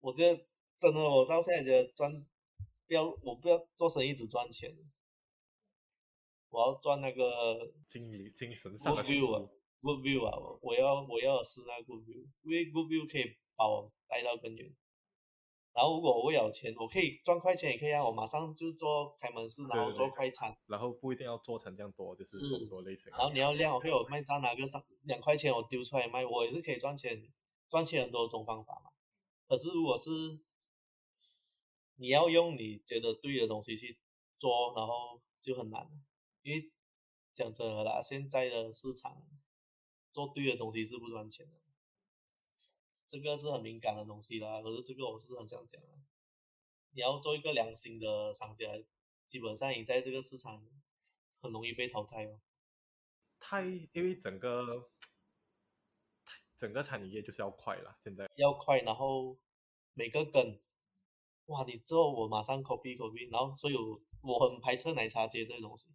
[0.00, 0.44] 我觉得
[0.78, 2.10] 真的，我到现在觉得赚，
[2.88, 4.76] 不要我不要做生意只赚钱，
[6.48, 9.48] 我要赚那个精力精神上的 good view 啊
[9.80, 13.36] ，good view 啊，我要我要的是那个 good view，因为 good view 可以。
[13.56, 14.74] 把我带到更远，
[15.74, 23.10] 然后如果我有钱，我可以赚快钱也可以啊，我马上就做开门市，然后做快餐，然后不一定要做成这样多，就是做类型。
[23.10, 27.20] 然后你要量，我会有卖炸哪个三两块钱，我丢出来卖，我也是可以赚钱，
[27.68, 28.90] 赚钱很多种方法嘛。
[29.48, 30.10] 可是如果是
[31.96, 33.98] 你要用你觉得对的东西去
[34.38, 35.90] 做，然后就很难，
[36.42, 36.70] 因为
[37.32, 39.20] 讲真的啦，现在的市场
[40.12, 41.63] 做对的东西是不赚钱的。
[43.06, 46.02] 这个是很敏感的东西啦，可是这个我是很想讲啊。
[46.90, 48.66] 你要做一个良心的商家，
[49.26, 50.64] 基本上你在这个市场
[51.40, 52.40] 很容易被淘汰哦。
[53.38, 54.90] 太，因为整个
[56.56, 59.38] 整个餐饮业就是要快了，现在要快，然后
[59.92, 60.60] 每个梗，
[61.46, 65.88] 哇，你做我马上 copy copy，然后所以我我很排斥奶茶街这些东西。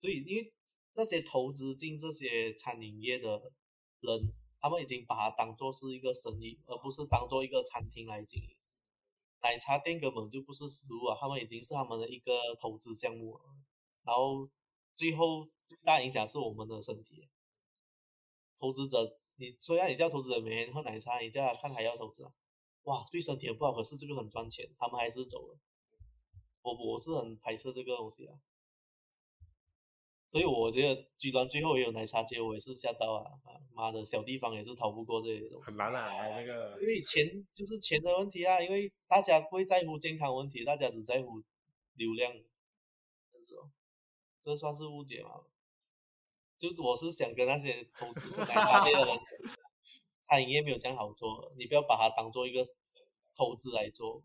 [0.00, 0.54] 对，因为
[0.92, 3.52] 这些投资进这些餐饮业的
[4.00, 4.32] 人。
[4.60, 8.56] 他们已经把它当做是一个生意，而不是当做一个餐厅来经营。
[9.40, 13.44] 奶茶店根本就不是食物啊，他们已经是他们的一个投资项目了。
[14.02, 14.48] 然后
[14.96, 17.28] 最后最大影响是我们的身体。
[18.58, 22.32] 投资者，你虽然你叫投资者每天喝奶茶，你叫他看还要投资啊？
[22.82, 25.58] 哇，对身体很不好，可是这个很赚钱，他们还是走了。
[26.62, 28.34] 我我是很排斥这个东西啊。
[30.30, 33.32] 所以我觉得，居然最后也有奶茶街，我也是吓到啊！
[33.72, 35.70] 妈的，小地方也是逃不过这些东西。
[35.70, 36.78] 很难啊，那个。
[36.82, 41.42] 因为钱就是钱的问题啊，因为大家不会在乎健康问题，大家只在乎
[41.94, 42.30] 流量。
[43.32, 43.70] 这是哦，
[44.42, 45.30] 这算是误解吗？
[46.58, 49.56] 就我是想跟那些投资奶茶店的人讲，
[50.20, 52.62] 餐饮业没有这样好做，你不要把它当做一个
[53.34, 54.22] 投资来做。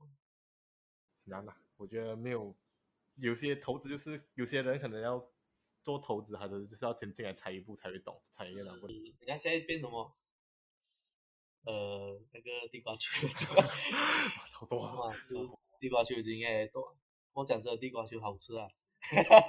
[1.23, 2.53] 难啊，我觉得没有，
[3.15, 5.25] 有些投资就是有些人可能要。
[5.83, 9.15] 做投资还是就是要先进来踩一步才会懂产业的问题。
[9.19, 10.15] 你看现在变什么？
[11.65, 13.25] 呃，那个地瓜球，
[14.53, 15.13] 好多啊！
[15.29, 16.97] 就是地瓜球已经哎多。
[17.31, 18.67] 我讲这个地瓜球好吃啊，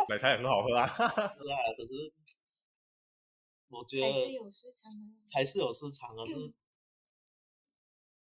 [0.08, 0.86] 奶茶也很好喝啊。
[0.86, 2.12] 是啊，可是
[3.68, 6.34] 我觉得还是有市场的，还是有市场的是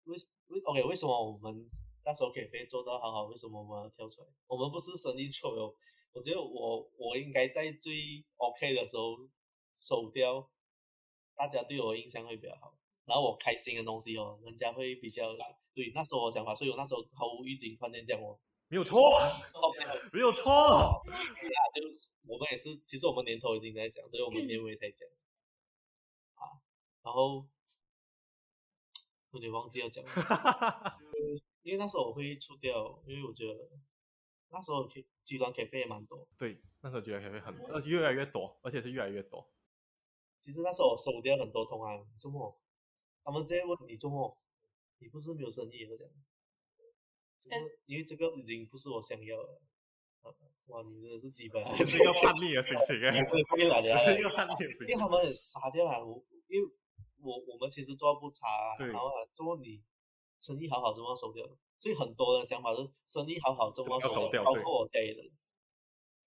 [0.03, 0.84] 为为 OK？
[0.84, 1.66] 为什么我们
[2.05, 3.24] 那时候可以做到好好？
[3.26, 4.28] 为什么我们要跳出来？
[4.45, 5.76] 我们不是生意错哟。
[6.12, 9.18] 我觉得我我应该在最 OK 的时候
[9.76, 10.49] 收掉，
[11.36, 12.76] 大家对我印象会比较好。
[13.05, 15.36] 然后我开心的东西哦，人家会比较
[15.74, 15.91] 对。
[15.95, 19.20] 那时候我想法，所以我那时候毫无预警，突然间讲我没有错，
[20.14, 21.01] 没有错。
[21.05, 21.82] 对啊，就
[22.28, 25.07] 我们也是，其实我们年头已经在想，所以我们年尾才讲。
[26.36, 26.62] 啊，
[27.01, 27.47] 然后
[29.32, 30.03] 有点忘记要讲，
[31.64, 33.70] 因为那时候我会出掉，因为我觉得
[34.49, 36.28] 那时候 K 极端 cafe 也蛮多。
[36.40, 39.48] 对，那时候极端 cafe 很多，而且越来越多，而且是越来越多。
[40.40, 42.60] 其实那时候我收掉很多通啊，周末。
[43.24, 44.42] 他们直接问你做么？
[44.98, 45.86] 你不是没有生意？
[45.86, 46.08] 我讲，
[47.40, 47.56] 这个
[47.86, 49.62] 因为这个已经不是我想要了。
[50.66, 53.14] 哇，你真的是几百， 是一个叛逆的心情啊！
[53.46, 54.88] 叛逆来的， 一个叛逆的心情。
[54.88, 56.68] 因为他们很傻掉啊，我因为
[57.22, 59.84] 我我们其实做不差，啊然后做你
[60.40, 61.46] 生意好好，怎么收掉？
[61.80, 64.44] 所以很多人想法是生意好好，怎么收掉？
[64.44, 65.32] 包括我家里人，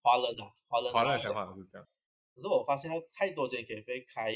[0.01, 1.87] 华人啊，华人华人想法是这样。
[2.35, 4.35] 可是我发现太多间咖啡开。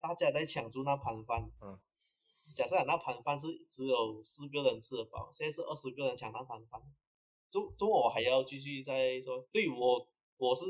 [0.00, 1.52] 大家在抢住那盘饭。
[1.60, 1.78] 嗯。
[2.52, 6.80] 假设那盘饭是只有四个人吃得饱，现在是二十个人抢那盘饭。
[7.50, 10.64] 中中午我还要继续在说，对我我是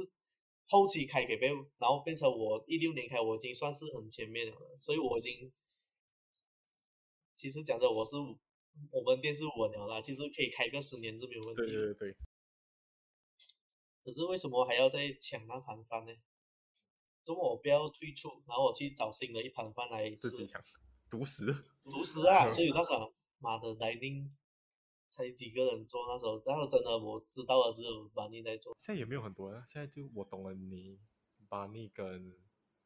[0.67, 5.51] 后期开给别然后变成我一六年开，我已经算是很前面了，所以我已经
[7.35, 8.17] 其实讲的我是
[8.91, 11.63] 我们店是稳了啦，其实可以开个十年都没有问题。
[11.63, 12.17] 对对对。
[14.03, 16.13] 可是为什么还要再抢那盘饭呢？
[17.27, 20.31] 如果我不要退出，然后我去找新的一盘饭来吃，
[21.11, 21.47] 独食，
[21.85, 22.51] 独食啊！
[22.51, 24.31] 所以 那时候，妈的，dining
[25.11, 28.75] 才几个人做，那时候，那时候真的我知道了，只有巴尼在做。
[28.79, 30.99] 现在也没有很多啊，现在就我懂了你，
[31.49, 32.33] 巴尼跟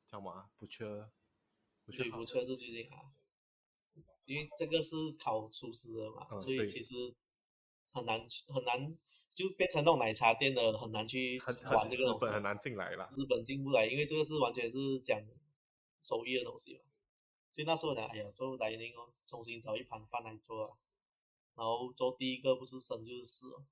[0.06, 0.84] 叫什么不缺，
[1.86, 3.14] 不缺不缺是最近啊，
[4.24, 6.94] 因为这个是考厨师的嘛，嗯、所以其实
[7.92, 8.98] 很难很难。
[9.34, 12.18] 就变成那种奶茶店的，很难去玩这个东西。
[12.18, 13.10] 日本很难进来了。
[13.16, 15.20] 日本进不来，因为这个是完全是讲
[16.00, 16.82] 手艺的东西嘛。
[17.50, 20.78] 所以那时候呢，哎呀，做来年哦，重新找一盘饭来做啊。
[21.56, 23.66] 然后做第一个不是生就是死哦。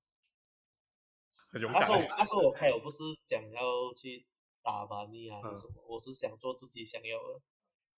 [1.53, 4.25] 那时候 那时候我开，我不是讲要去
[4.61, 7.41] 打吧你啊什么，嗯、我是想做自己想要的。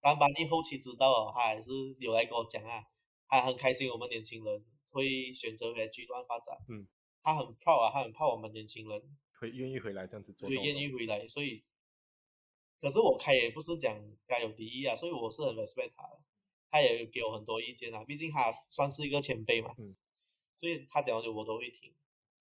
[0.06, 2.86] 当巴尼后期知道了，他还是有来跟我讲啊，
[3.28, 6.56] 他很开心我们年轻人会选择回来极端发展。
[6.70, 6.86] 嗯。
[7.24, 9.02] 他很 proud 啊，他很怕我们年轻人。
[9.40, 11.64] 会愿意回来这样子做，对，愿意回来，所以，
[12.80, 16.20] 可是我开也不是讲该有敌意啊，所以我是很 respect 他的，
[16.70, 19.96] 他也给我很多意见啊，毕竟他算是一个前辈嘛，嗯，
[20.60, 21.92] 所以他讲的我都会听，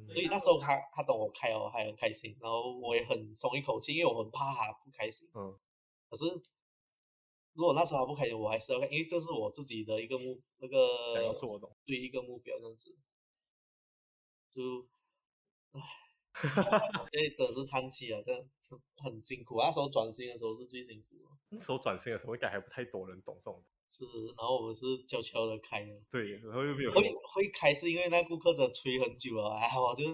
[0.00, 5.58] 嗯、所以那时候他他懂我开哦，还很开心，然后我也很松一口气，因为我很怕他不开心，嗯，
[6.10, 6.24] 可是
[7.54, 10.76] 如果那时候他不开心，我还是要看，因为这是我自己的一个目那个
[11.22, 12.94] 要做的，对一个目标这样子。
[14.50, 14.86] 就，
[15.72, 15.80] 唉，
[17.10, 18.20] 这真是叹气啊！
[18.24, 18.40] 这样
[18.96, 19.58] 很辛苦。
[19.58, 21.30] 那时候转型的时候是最辛苦的。
[21.48, 23.64] 那时候转型的时候应该还不太多人懂这种。
[23.88, 24.04] 是，
[24.36, 25.92] 然后我们是悄悄的开的。
[26.10, 26.92] 对，然后又没有。
[26.92, 30.04] 会会开是因为那顾客真的催很久了，哎，我就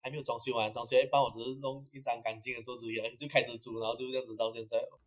[0.00, 2.86] 还没有装修完，装修一半我只是弄一张干净的桌子，
[3.18, 4.98] 就开始煮，然后就这样子到现在了。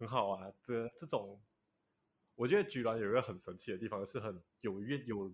[0.00, 1.38] 很好啊，这这种，
[2.34, 5.30] 我觉得居然有一个很神奇的地方，是很有愿有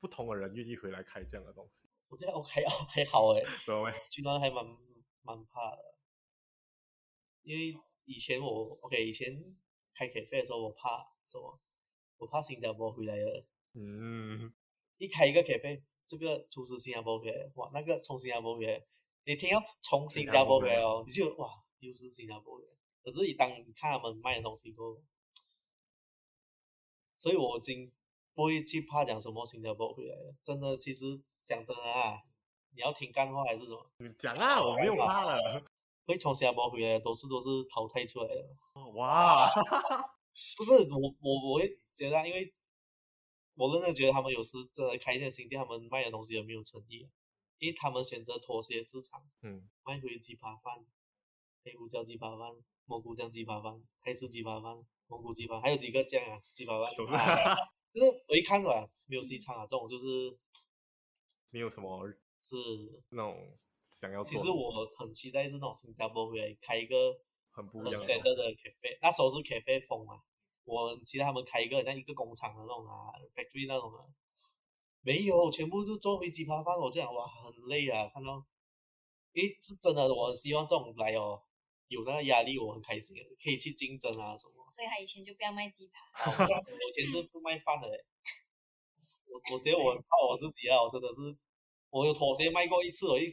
[0.00, 1.88] 不同的人愿意回来开这样的东西。
[2.08, 3.42] 我觉得 OK 哦，还好哎，
[4.10, 4.66] 居然还蛮
[5.22, 5.94] 蛮怕的，
[7.42, 9.56] 因为以前我 OK 以前
[9.94, 11.60] 开 cafe 的时候，我怕什么？
[12.18, 13.46] 我怕新加坡回来了。
[13.74, 14.52] 嗯。
[14.98, 18.84] 一开一个 cafe，这个厨师新加坡回来，哇，那个从新加坡回来，
[19.24, 21.48] 你听到从新加坡回来哦，你就哇，
[21.78, 22.68] 又是新加坡人。
[23.02, 25.02] 可是，一当你看他们卖的东西过后，
[27.18, 27.92] 所以我已经
[28.34, 30.34] 不会去怕讲什么新加坡回来了。
[30.42, 31.22] 真的，其实。
[31.42, 32.22] 讲真的啊，
[32.76, 33.90] 你要听干话还是什么？
[33.98, 35.64] 你讲啊，我没有怕了。
[36.06, 38.56] 会从新加坡回来的，多数都是淘汰出来的。
[38.94, 39.50] 哇，
[40.56, 42.54] 不是我我我会觉得，因为
[43.56, 47.10] 我认真觉得他们有时真的开一间新店，他们卖的东西也没有诚意，
[47.58, 50.86] 因为他们选择妥协市场，嗯，卖回鸡扒饭、
[51.64, 52.54] 黑胡椒鸡扒饭、
[52.90, 54.76] 蘑菇酱鸡扒饭、泰式鸡扒饭、
[55.06, 56.92] 蘑菇鸡扒，还有几个酱啊，鸡扒饭。
[57.94, 60.36] 就是我一看啊，没有西餐啊，这种就是。
[61.50, 62.08] 没有什么
[62.42, 62.56] 是
[63.10, 63.56] 那种
[63.88, 64.32] 想要做。
[64.32, 67.16] 其实我很期待是那种新加坡回来开一个
[67.52, 70.20] 很不一样的 cafe，那时候是 cafe 风嘛。
[70.64, 74.02] 我很期待他们开一个像一个工厂的那种啊，factory 那种啊。
[75.02, 78.08] 没有，全部都做回鸡扒饭，我这样哇，很累啊。
[78.12, 78.44] 看到，
[79.34, 81.40] 诶，是真的，我很希望这种来哦，
[81.90, 84.54] 有那个压力，我很开心，可以去竞争啊什么。
[84.70, 86.00] 所以他以前就不要卖鸡排。
[86.30, 87.88] 我以前是不卖饭的。
[89.26, 91.36] 我我觉得我很怕我自己啊，我真的是，
[91.90, 93.26] 我有妥协卖过一次，我一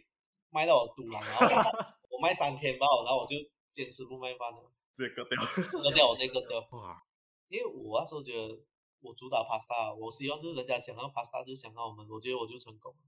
[0.50, 1.70] 卖卖到我赌了，然后
[2.10, 3.36] 我卖三天吧，然后我就
[3.72, 5.38] 坚持不卖饭了，这个掉，
[5.80, 6.60] 割掉我这个掉。
[6.72, 7.04] 哇！
[7.50, 8.60] 因为我那时候觉得
[9.00, 13.00] 我主打 pasta，我希望就是人家想要 pasta 就想到我们，我觉得我就成功了。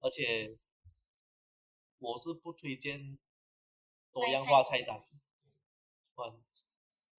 [0.00, 0.58] 而且
[1.98, 3.18] 我是不推荐
[4.14, 4.96] 多样化菜单。
[6.14, 6.40] 我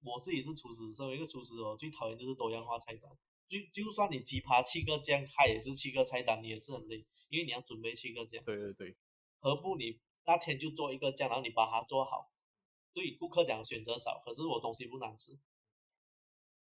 [0.05, 3.11] 我自己是厨师，身为一个厨师哦，最讨厌就是多样化菜单。
[3.45, 8.43] 就就算你鸡扒七个酱，它也是七个菜单，你也是很累，因为你要准备七个酱。
[8.43, 8.97] 对对对，
[9.39, 12.31] 何不你那天就做一个酱，然后你把它做好，
[12.93, 15.37] 对顾客讲选择少，可是我东西不难吃。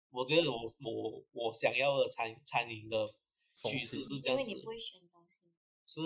[0.09, 3.07] 我觉得我我我想要的餐餐饮的
[3.63, 4.43] 趋势是这样子。
[4.43, 5.43] 因为你不会选东西。
[5.85, 6.01] 是。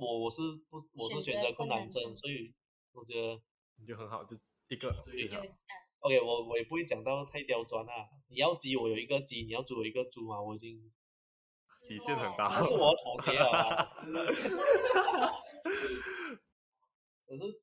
[0.00, 2.54] 我我是不我是选择困难症，所以
[2.98, 3.40] 我觉得
[3.76, 4.36] 你就很好，就
[4.68, 5.28] 一个对。
[6.00, 8.08] OK，我我也不会讲到太刁钻啊。
[8.28, 10.40] 你要鸡，我有一个鸡；你要猪，我有一个猪嘛。
[10.40, 10.92] 我已经
[11.82, 12.48] 体现很大。
[12.48, 13.90] 那是我妥协了。
[17.26, 17.62] 只是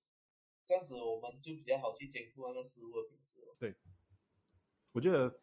[0.66, 3.40] 这样子，我们就比较好去兼顾那个食物的品质。
[3.58, 3.76] 对，
[4.92, 5.40] 我觉得，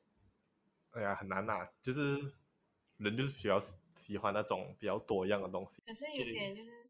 [0.91, 1.67] 哎呀，很难呐。
[1.81, 2.35] 就是
[2.99, 3.59] 人就是比较
[3.95, 5.81] 喜欢那种比较多样的东西。
[5.83, 6.82] 可是有些人就是。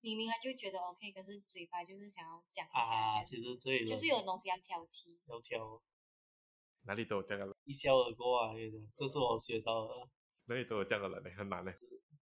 [0.00, 3.18] 明明他就觉得 OK，可是嘴巴就是想要讲一下。
[3.18, 5.18] 啊，其实这里就是有东西要挑剔。
[5.26, 5.82] 要挑。
[6.82, 7.54] 哪里都有这样的人。
[7.64, 8.52] 一笑而过啊，
[8.94, 9.94] 这是我学到的。
[10.46, 11.72] 哪里都有这样的人呢，很难呢。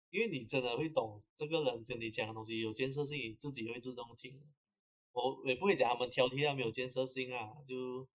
[0.09, 4.41] 因为你真的会懂这个人跟你讲的东西有建设性，你自己会自动听。
[5.13, 8.09] 我也不会讲他们挑剔啊，没有建设性啊，就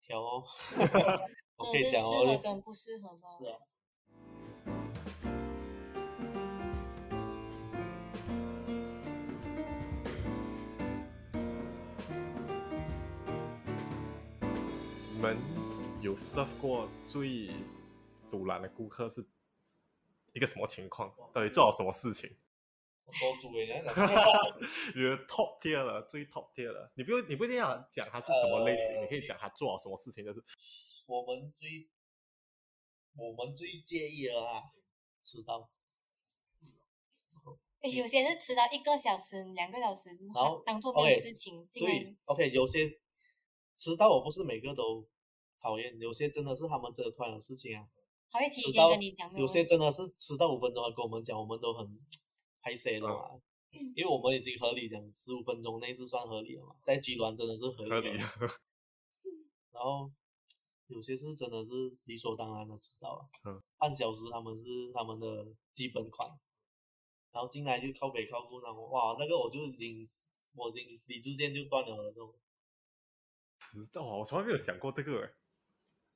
[0.00, 0.42] 挑哦。
[1.56, 2.24] 我可以讲哦。
[2.24, 3.28] 适合跟不适合吗？
[3.28, 3.58] 是啊。
[16.04, 17.48] 有 serve 过最
[18.30, 19.26] 堵拦的顾客是
[20.34, 21.10] 一个什么情况？
[21.32, 22.30] 到底做了什么事情？
[23.06, 23.80] 我做主人，
[24.94, 26.92] 你的 top tier 了，最 top tier 了。
[26.94, 30.22] 你不用，你不一定要讲他是什么类型，呃、你可以讲他做了什么事情。
[30.22, 30.44] 就是
[31.06, 31.88] 我们最
[33.16, 34.60] 我们最介意的啊，
[35.22, 35.70] 迟到。
[37.80, 41.66] 有些是迟到一个小时、两个小时，然后当做没有事情。
[41.72, 43.00] 对对，OK，有些
[43.74, 45.08] 迟到我不是每个都。
[45.64, 47.88] 讨厌，有些真的是他们真的突然有事情啊，
[48.30, 49.32] 他会提前跟你讲。
[49.34, 51.98] 有些真的是迟到五分钟还跟我们讲，我们都很
[52.60, 53.40] 拍谢的嘛，
[53.96, 58.24] 因为我们已经合理讲十五分钟内是算合理的嘛，在集团真的是合理的。
[59.72, 60.10] 然后
[60.88, 61.72] 有些是真的是
[62.04, 66.28] 理所当然的迟到啊，嗯，半小时他们是他们的基本款，
[67.32, 70.06] 然后进来就靠北靠北，然后哇，那个我就已经
[70.54, 72.34] 我已经理智线就断了的那种。
[73.60, 75.32] 迟到，我从来没有想过这个哎。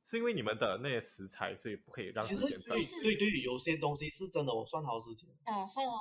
[0.08, 2.48] 是因为你们的那些食材，所以不可以让时间。
[2.48, 5.28] 其实对对对，有些东西是真的，我算好时间。
[5.44, 5.96] 啊，算好。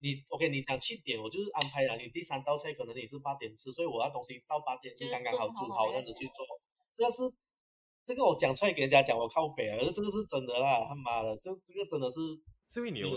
[0.00, 0.48] 你 OK？
[0.48, 1.96] 你讲七点，我就是安排了。
[1.96, 6.46] 你第三道菜可能你是八点吃，所以我那东西到八点就刚刚好煮好，这样子去做。
[6.92, 7.22] 这个是
[8.04, 9.78] 这个我讲出来给人家讲，我靠北啊！
[9.78, 12.20] 可是这个是真的啦，他妈的，这这个真的是。
[12.66, 13.10] 是因为你有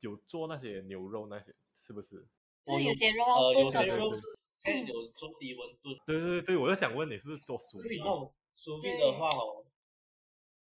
[0.00, 2.26] 有做那些牛肉那些，是不是？
[2.64, 4.20] 我有些肉呃，有些肉是
[4.54, 5.94] 现在有做低温炖。
[6.06, 7.78] 对对对，我就想问你，是不是做熟？
[8.60, 9.64] 熟面的话哦，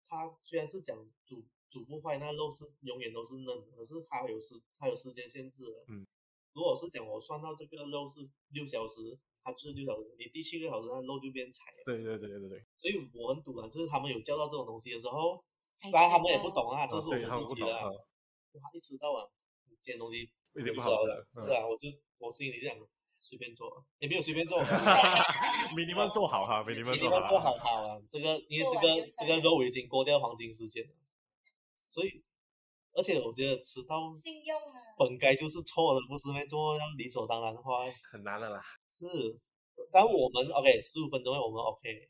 [0.06, 5.84] 它虽然是讲煮煮不坏，那肉是永远都是嫩的，可是它有时它有时间限制的。
[5.88, 6.06] 嗯，
[6.52, 8.20] 如果是讲我算到这个肉是
[8.50, 11.82] 六小时，它就是六小时，你第七个小时那肉就变柴了。
[11.86, 12.64] 对对对对对。
[12.76, 15.42] 所以我很赌啊，就是他们有叫到这种东西的时候，
[15.90, 17.66] 当然他们也不懂啊，这是我们自己的。
[17.66, 19.26] 哇，一吃到晚，
[19.82, 21.26] 这些东西一点不好的。
[21.34, 21.88] 是啊，我就
[22.18, 22.78] 我心里这样。
[23.20, 24.58] 随便做，也没有随便做，
[25.76, 27.98] 比你们做好哈，比你们做好好啊。
[28.08, 30.90] 这个因为这个这个肉已经过掉黄金时间了，
[31.88, 32.22] 所以
[32.92, 38.62] 而且我觉得迟到信用啊，本该就是错的，不是没做，要理所当然的话很难的啦。
[38.88, 39.04] 是，
[39.92, 42.08] 但我们 OK 十五分钟我们 OK，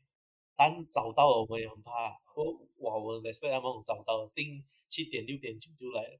[0.55, 2.15] 但早到了我们也很怕。
[2.35, 2.45] 我
[2.77, 6.19] 哇，我 respect 他们早到了，定七点六点九就来了，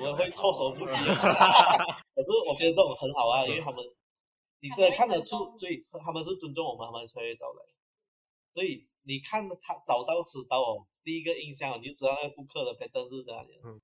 [0.00, 0.92] 我们会措手不及。
[2.16, 3.84] 可是我觉得这种很好啊，因为他们。
[4.60, 7.62] 你这看得出，对，他们是尊重我们，他们才会找来。
[8.54, 13.52] 所以你看他找到迟到哦，第一个印象你就知道那个顾客的 pattern 是怎样的。
[13.64, 13.80] 嗯。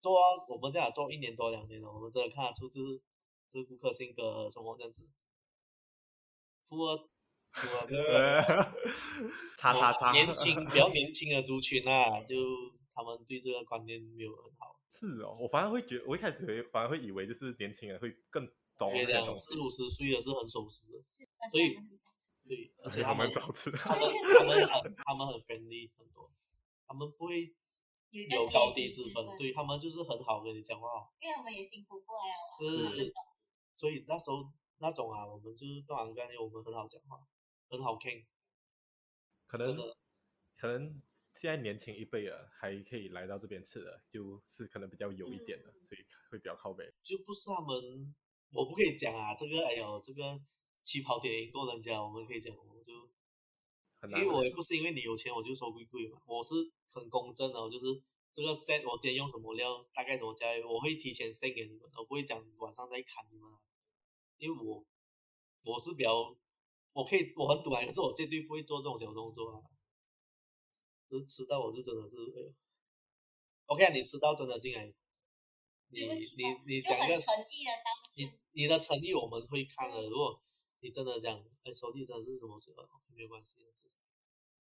[0.00, 0.18] 做
[0.48, 3.00] 我们这样做一年多两年了，我们真的看得出就是
[3.46, 5.08] 这个顾客性格什么这样子。
[6.64, 6.96] 富二，
[7.52, 8.42] 富二个，
[9.56, 10.10] 叉叉叉。
[10.12, 12.36] 年轻比较 年轻的族群啊，就
[12.92, 14.76] 他们对这个观念没有很好。
[14.92, 18.44] 是哦，我反而会觉得，我一开始会反而会以为就是年轻人会更。
[18.90, 21.02] 别这样，四五十岁的是很守时的，
[21.50, 21.76] 所以
[22.48, 24.08] 对， 而且他们早吃，他们
[24.38, 26.30] 他们很他们很 friendly 很多，
[26.86, 27.54] 他们不会
[28.30, 33.14] 有高低之分，对他们就是很好跟你讲话，因为他们也辛苦过来了，是，
[33.76, 37.20] 所以那时候那种啊，我们就是断完干我们很好讲话，
[37.68, 38.26] 很好听，
[39.46, 39.76] 可能
[40.56, 41.00] 可能
[41.34, 46.92] 现在年轻一辈啊还可以来到这边吃的，就是可能比较有一点的，嗯、所以会比较靠北。
[47.02, 48.14] 就不是他们，
[48.52, 50.40] 我不可以讲啊，这个哎呦，这个
[50.82, 52.92] 起跑点赢过人家，我们可以讲，我就。
[54.02, 56.54] 因为我也不是因为你有钱我就收贵贵嘛，我是
[56.92, 57.86] 很公正的，我就是
[58.32, 63.48] 这个 set 我今天用什么料，大概什么价位，我会提前 send 给你们，我不会讲晚上再砍你们，
[64.38, 64.84] 因为我
[65.62, 66.36] 我是比较，
[66.92, 69.62] 我可以我很赌啊，可是我绝对不会做这种小动作啊，
[71.08, 72.52] 就是迟到我是真的是，哎呦
[73.66, 74.92] ，OK 啊，你迟到真的进来，
[75.92, 80.42] 你你你讲一个诚意的当你你的诚意我们会看的，如果
[80.80, 83.66] 你真的讲，哎，手弟真的是什么什么，没有关系的。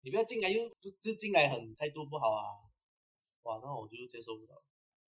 [0.01, 2.43] 你不要进来又就就进来很态度不好啊，
[3.43, 4.61] 哇，那我就接受不了。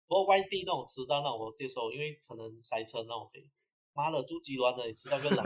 [0.07, 3.51] 不过外地那种迟到那种我接受，因为可能塞车那种可以。
[3.91, 5.43] 妈的，住吉兰的你迟到个懒，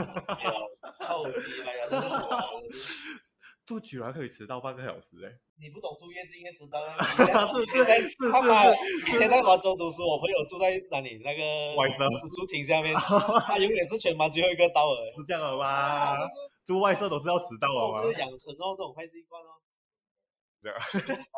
[1.00, 1.88] 超级哎呀！
[3.70, 5.30] 住居然可以迟到半个小时哎。
[5.62, 6.98] 你不懂住院经验迟到啊？
[7.54, 8.32] 是是是。
[8.32, 11.22] 他妈以前在广州读书，我朋友住在哪里？
[11.24, 12.96] 那个外省住亭下面，
[13.46, 15.02] 他永远是全班最后一个到的。
[15.14, 16.18] 是这样的吗？
[16.66, 19.62] 住外设都是要迟到啊，就是养成哦这种坏习惯哦。
[20.64, 20.80] 对啊，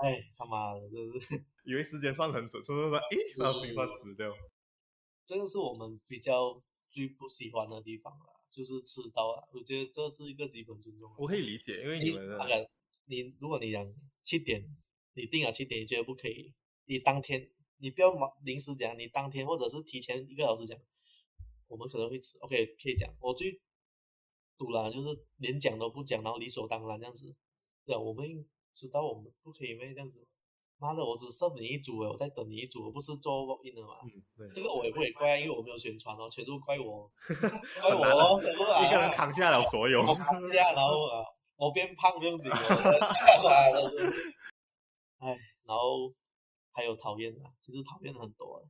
[0.02, 2.96] 哎，他妈的，真是 以为时间算很准，是不是？
[2.96, 4.32] 诶，算算迟掉。
[5.26, 9.48] 这个是我们比较最不喜欢的地方了，就是迟到啊。
[9.52, 11.12] 我觉得这是一个基本尊重。
[11.18, 12.70] 我可以理解，因为你们大概
[13.06, 13.92] 你如果你讲
[14.22, 14.64] 七点，
[15.14, 16.54] 你定了七点，你觉得不可以，
[16.86, 20.78] 你当天你不要忙临时讲，你当天或者是提前一个小时讲，
[21.68, 22.38] 我们可能会吃。
[22.40, 23.12] OK，可以讲。
[23.20, 23.60] 我最。
[24.58, 27.36] 堵了，就是连讲都不讲，然后理所当然这样子。
[27.84, 30.28] 对啊，我们知道我们不可以咩这样子。
[30.82, 34.00] 妈的，我只剩你一组了，我在等你一组，我不是做 walk in 的嘛。
[34.04, 34.50] 嗯，对。
[34.50, 37.08] 这个我也不会怪，因为我没有宣传哦，全都怪我，
[37.80, 38.42] 怪我哦。
[38.42, 40.02] 一个人扛下了所有。
[40.02, 41.24] 我扛下，然后啊，
[41.56, 42.58] 我变胖不用紧了。
[45.22, 46.12] 哎，然后
[46.72, 48.68] 还有讨厌的，其实讨厌的很多。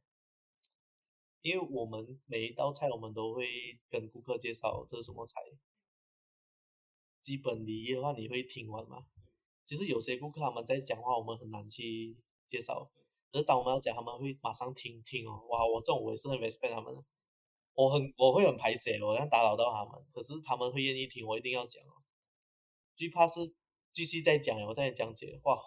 [1.40, 3.48] 因为我们每一道菜，我们都会
[3.90, 5.40] 跟顾客介绍这是什么菜。
[7.22, 9.06] 基本礼仪的话，你会听完吗？
[9.66, 12.92] 其实有些顾客他们在讲话，我们很难去介绍。
[13.32, 15.42] 可是当我们要讲，他们会马上听听哦。
[15.48, 17.04] 哇，我这种我也是很 respect 他们的。
[17.74, 22.04] 我很我会很排斥，我想打扰到他们，可是他们会愿意听，我一定要讲哦。
[22.98, 23.40] 最怕是
[23.94, 25.40] 继续再讲，我再讲解。
[25.44, 25.58] 哇，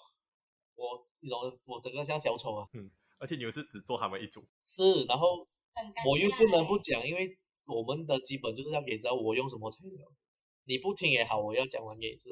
[0.75, 2.69] 我那种我整个像小丑啊。
[2.75, 4.45] 嗯，而且你又是只做他们一组。
[4.63, 5.49] 是，然后
[6.07, 10.07] 我又不能不讲，因为我们的基本就是要给知道我用什么材料。
[10.65, 12.29] 你不听也好，我要讲完也是。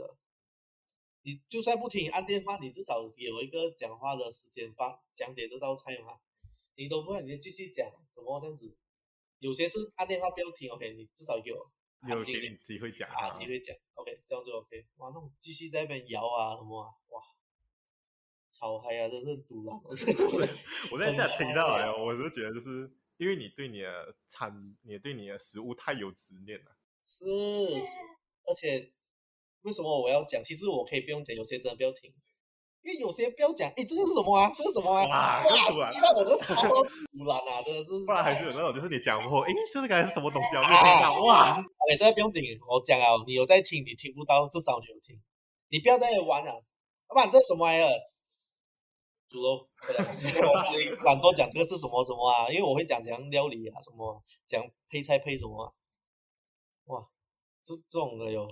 [1.22, 6.18] 你就算不听，按电话，你至少给我一个讲话的时间，帮讲解这道菜嘛。
[6.74, 8.74] 你都不会，你就继续讲，什么这样子？
[9.38, 10.94] 有些是按电话不要听，OK？
[10.94, 11.70] 你至少给我，
[12.08, 14.22] 有给你机会讲啊，机会讲，OK？
[14.26, 14.86] 这样就 OK。
[14.96, 17.22] 哇，那种继续在那边摇啊什么啊，哇，
[18.50, 19.80] 超嗨啊，真是堵了。
[19.84, 26.76] 我在这听到哎，我是觉得就是因为你对你的餐，你对你的食物太有执念了。
[27.02, 27.24] 是。
[28.44, 28.92] 而且
[29.62, 30.42] 为什么我要讲？
[30.42, 32.12] 其实我可以不用讲，有些真的不要听，
[32.82, 33.70] 因为有些不要讲。
[33.76, 34.52] 哎，这个是什么啊？
[34.54, 35.42] 这是什么啊？
[35.44, 37.90] 哇，激到我的手都突然啊，真的是。
[38.04, 40.62] 不然还是有那种，就是你讲过，哎，这个该是什么东西啊？
[40.68, 41.56] 没听到哇！
[41.88, 45.20] 哎，这个不用紧，我讲啊，你有在听，你听不到，至少你有听。
[45.68, 46.52] 你不要在那玩啊！
[47.08, 47.90] 老板，这是什么玩意儿？
[49.28, 49.68] 猪肉。
[50.20, 50.28] 你
[51.04, 52.50] 懒惰讲这个是什么什么啊？
[52.50, 55.74] 因为我会讲怎样料理啊，什么讲配菜配什么。
[56.86, 57.06] 哇。
[57.64, 58.46] 这这种的有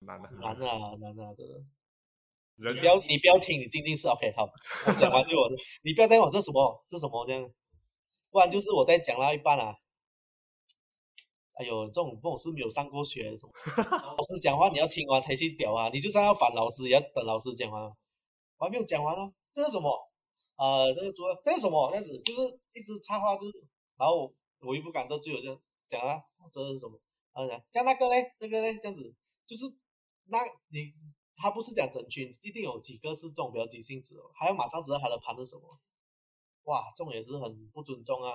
[0.00, 4.48] 难的难啊难啊真的，你不要你不要听，你静静是 OK 好，
[4.86, 5.48] 我讲完就我，
[5.82, 7.50] 你不要再问这什么这什么这样，
[8.30, 9.74] 不然就是我在讲到一半啊，
[11.54, 17.82] 哎呦这种这种是没有上过学什么，老师讲话你要听完才去屌啊，你就算要反老师也要等老师讲完，
[18.58, 20.10] 我还没有讲完呢，这是什么？
[20.56, 21.88] 呃这个主要这是什么？
[21.90, 23.64] 这样子就是一直插话就是，
[23.96, 26.20] 然后我又不敢得罪我就讲啊，
[26.52, 26.98] 这是什么？
[27.32, 29.14] 然后讲那个嘞，那个嘞，这样子
[29.46, 29.66] 就是，
[30.28, 30.38] 那
[30.68, 30.94] 你
[31.36, 35.62] 他不是讲整群，一定有几个是这种比较急性子哦，还要马上知道他的盘是什么，
[36.64, 38.34] 哇，这种也是很不尊重啊。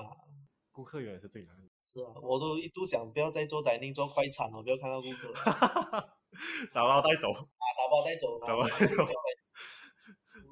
[0.72, 1.70] 顾客原来是最难的。
[1.86, 5.32] 是啊，我都一度想不要再做 dining 做快餐了，不要看到顾客。
[6.74, 7.32] 打包带走。
[7.32, 8.40] 啊，打包带走。
[8.40, 9.06] 打包带走。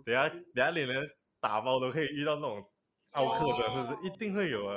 [0.05, 1.01] 等下等下你连
[1.39, 2.63] 打包都可以遇到那种
[3.11, 4.07] 奥克的，是不是？
[4.07, 4.75] 一定会有啊。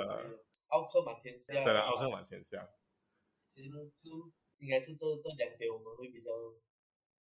[0.68, 1.52] 奥客满天下。
[1.62, 2.66] 对啊，奥克满天下。
[3.52, 4.32] 其实就
[4.64, 6.30] 应该是这这两点我们会比较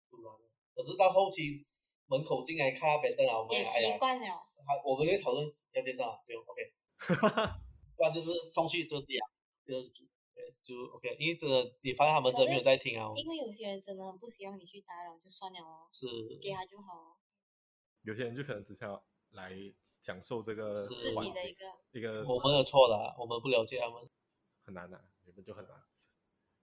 [0.09, 0.32] 不难，
[0.74, 1.66] 可是到后期
[2.06, 4.27] 门口进来看那边的，我们也习惯了。
[4.28, 6.73] 好，我们可以讨论要介绍啊，不用，OK。
[7.97, 9.28] 不然就是送去就是这样，
[9.66, 11.16] 就是煮，对，就 OK。
[11.19, 13.10] 因为真的你发现他们真的没有在听啊。
[13.16, 15.89] 因为有些人真的不希望你去打扰，就算了哦。
[15.90, 16.06] 是。
[16.40, 17.16] 给他就好哦。
[18.02, 19.52] 有些人就可能只想要来
[20.01, 22.24] 享受这个自己的一个一个。
[22.24, 24.09] 我们的错了，我们不了解他们。
[24.64, 25.77] 很难啊，你们就很难。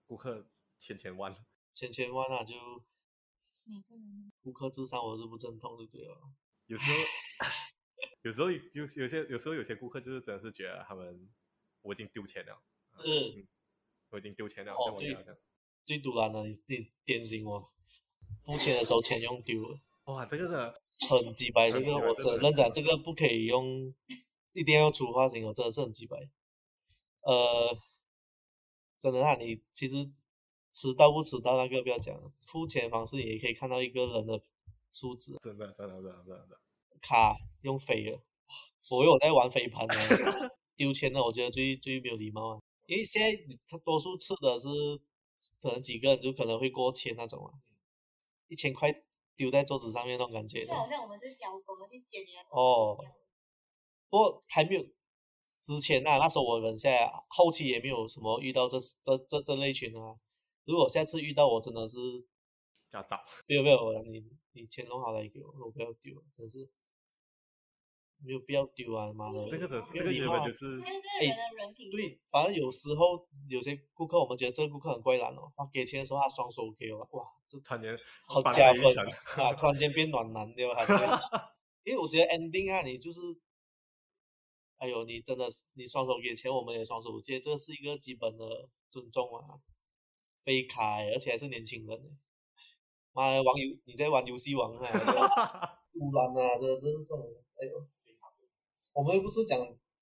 [0.06, 0.46] 顾客
[0.80, 1.36] 千千万，
[1.72, 2.56] 千千万啊，就。
[3.62, 4.32] 每个人。
[4.42, 6.34] 顾客智商我是不认同的，对哦。
[6.66, 6.96] 有时候。
[8.22, 11.28] 有时候就有些有时候有些顾客就是真的是觉得他们
[11.82, 12.62] 我已经丢钱了，
[12.98, 13.48] 是，嗯、
[14.10, 15.14] 我已经丢钱了，哦、对，
[15.84, 17.72] 最突然的你你点醒我，
[18.42, 23.94] 付钱的时候钱用丢了，哇，这个是很鸡白，这个我真认真讲，这个不可以用，
[24.52, 26.16] 一定要用粗话形容，真的是很鸡白，
[27.20, 27.78] 呃，
[28.98, 30.10] 真的啊，你其实
[30.72, 34.40] 迟到不迟到那个不要讲，付钱方式你也可以看到一个人的
[34.90, 36.38] 素质，真的真的真的真的。
[36.38, 36.60] 真的。
[37.02, 38.20] 卡用飞了，
[38.90, 39.94] 我有在玩飞盘呢，
[40.76, 44.68] 丢钱的，我觉得最最没有礼貌啊，因为现在他多数吃的是
[45.62, 47.50] 可能几个人就可能会过千那种啊，
[48.48, 48.92] 一千块
[49.34, 52.98] 丢在桌子上面那种感觉，就好像我们是小狗去捡你的哦，
[54.10, 54.84] 不过还没有
[55.58, 60.14] 之前啊，那时候我们现在后期也没有什么遇到这这这这类群啊，
[60.64, 61.96] 如果下次遇到我真的是
[62.92, 66.70] 要找，没有没有，你你钱弄好来给我，我不要丢，真是。
[68.22, 69.48] 没有必要丢啊，妈的！
[69.48, 71.26] 这个的这个原本就是哎，
[71.90, 78.82] 对，反正有时候有些顾客，我们觉得这个顾客很怪懒哦，他给钱的时候他双手给我，哇，这突然间好加分
[79.42, 80.84] 啊，突然间变暖男对吧？
[81.82, 83.22] 因为我觉得 ending 啊，你就是，
[84.76, 89.56] 哎呦，你真的你双手给钱，我们也双手接，这是一个基本的尊重啊，
[90.44, 92.18] 飞卡，而且还是年轻人，
[93.12, 94.88] 妈的，玩游你在玩游戏王啊，
[95.92, 97.18] 突然啊，这是这种，
[97.60, 97.88] 哎呦。
[98.92, 99.56] 我们又不是讲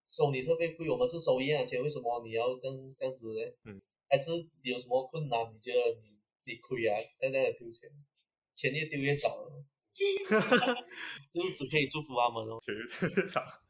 [0.09, 3.41] 收你特别贵，我们是收一样钱，为什么你要这样这样子呢？
[3.65, 4.31] 嗯，还是
[4.63, 5.39] 有什么困难？
[5.55, 6.97] 你觉得你你亏啊？
[7.21, 7.89] 在那里丢钱，
[8.55, 9.65] 钱越丢越少了，
[11.31, 12.59] 就只可以祝福他们哦。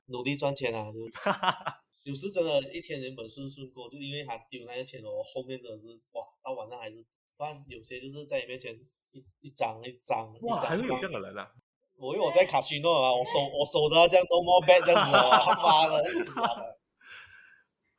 [0.06, 0.90] 努力赚钱啊！
[0.92, 1.00] 就
[2.04, 7.04] 有时真的，一天原本顺顺过，就因为他丢那个钱哦，后面的是哇，到晚上还是，
[7.36, 8.74] 不然有些就是在你面前
[9.12, 11.52] 一一张一张，哇，还是有这样的人啊。
[11.98, 15.28] 我因为我在卡西诺啊，我收我收的这样多 more bad 这样子哦，
[15.60, 16.04] 妈的，
[16.34, 16.78] 妈的，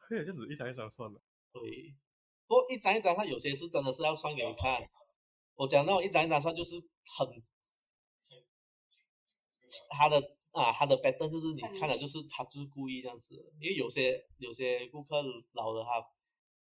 [0.09, 1.19] 这样子一张一张算的。
[1.51, 1.93] 对，
[2.47, 4.89] 不过一张一张，他有些是真的是要算给你看。
[5.55, 6.77] 我讲那种一张一张算，就是
[7.17, 7.43] 很
[9.89, 15.21] 他的啊，他的 bad 就是你看了就是他就是故意这样子，因为有些有些顾客
[15.53, 16.03] 老了他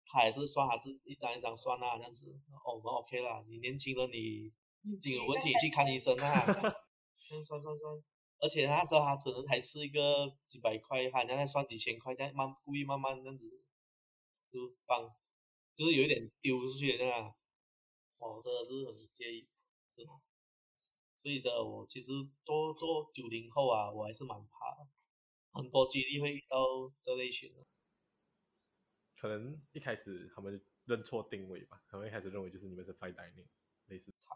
[0.04, 2.30] 他也是算他自一张一张算啊这样子，
[2.64, 4.52] 哦，我们 OK 啦，你年轻了你
[4.82, 6.44] 眼睛有问题去看医生啊。
[7.30, 8.02] 算算算，
[8.40, 13.48] 而且那时候他可能还是一个几百块，他好像在算几千块，这样慢故意慢慢这样子
[14.50, 15.08] 就放，
[15.76, 17.32] 就是有一点丢出去的那样，
[18.18, 19.48] 哦，真的是很介意，
[19.94, 20.12] 真的。
[21.22, 22.12] 所以这我其实
[22.44, 24.88] 做做九零后啊，我还是蛮怕，
[25.52, 26.56] 很多几率会遇到
[27.00, 27.66] 这类型的。
[29.16, 33.46] 可能一开始他们认错定位吧，他们一开始认为就是你们是 fine dining。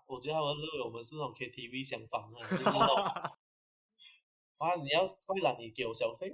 [0.08, 2.96] 我觉得他们认为我们是那种 KTV 相仿啊，就是那种
[4.58, 6.28] 啊，你要贵了你给我消费，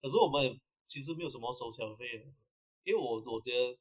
[0.00, 2.24] 可是我们其实没有什么收消费的，
[2.82, 3.78] 因为我我觉得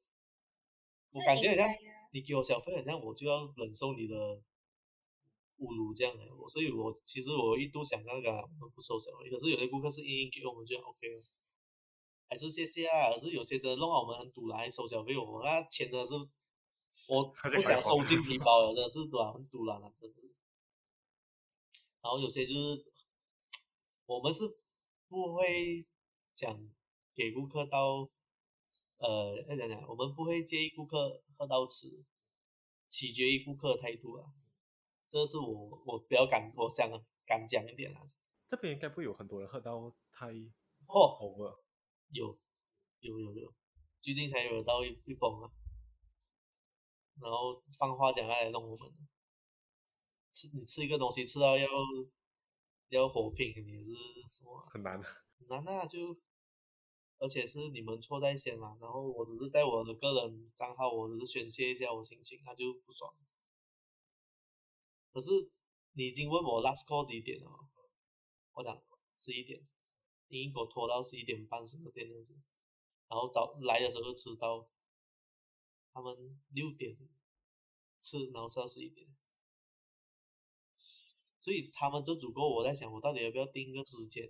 [1.13, 1.67] 我感觉好像
[2.11, 4.15] 你给我消费，好像我就要忍受你的
[5.63, 11.21] 侮辱这样的我，所以我其实我一度想那个我们不收小费，可是有些顾客是硬硬给我们就 OK 了，
[12.29, 16.13] 还是谢谢啊，可是有些真的弄到我们很堵来收小费，我们那钱真的是。
[17.07, 20.21] 我不想收进皮包了，真的是短很突然了，真的。
[22.03, 22.85] 然后有些就是，
[24.05, 24.43] 我们是
[25.09, 25.87] 不会
[26.35, 26.69] 讲
[27.15, 28.07] 给顾客到，
[28.97, 32.05] 呃，要讲讲，我们不会介意顾客喝到迟，
[32.91, 34.31] 取决于顾客的态度啊。
[35.13, 36.89] 这是我我比较敢，我想
[37.23, 38.01] 敢讲一点啊。
[38.47, 40.25] 这边应该不会有很多人喝到太
[40.87, 41.59] 哦，over。
[42.09, 42.35] 有，
[42.99, 43.53] 有有有，
[44.01, 45.51] 最近才有到一一崩啊。
[47.21, 48.91] 然后放话讲来弄我们，
[50.31, 51.67] 吃你吃一个东西吃到要
[52.89, 53.91] 要火拼，你是
[54.27, 54.67] 什么？
[54.71, 55.85] 很难，很难啊！
[55.85, 56.17] 就
[57.19, 63.15] 而且是你们错在先嘛，然后我只是在我的个人账号，我只是宣泄一下我心情，他就不爽。
[65.13, 65.29] 可是
[65.93, 67.49] 你已经问我 last call 几点了，
[68.53, 68.83] 我讲
[69.15, 69.65] 十一点，
[70.27, 72.33] 你已经给我拖到十一点半十二点这样子，
[73.07, 74.67] 然后早来的时候就迟到。
[75.95, 76.97] 他们六点
[77.99, 79.07] 吃，然后吃到十一点，
[81.39, 82.49] 所以他们就足够。
[82.49, 84.27] 我在想，我到底要不要定一个时间？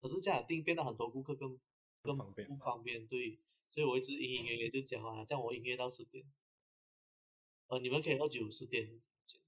[0.00, 1.60] 可是这样定变得很多顾客更
[2.00, 3.06] 更不方便，不方便。
[3.06, 3.38] 对，
[3.70, 6.24] 所以我一直隐隐约约就讲啊，这样我营业到十点。
[7.66, 8.98] 呃，你们可以喝酒十点，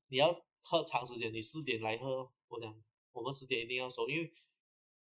[0.09, 2.31] 你要喝长时间，你四点来喝。
[2.49, 2.75] 我讲，
[3.13, 4.33] 我们十点一定要收，因为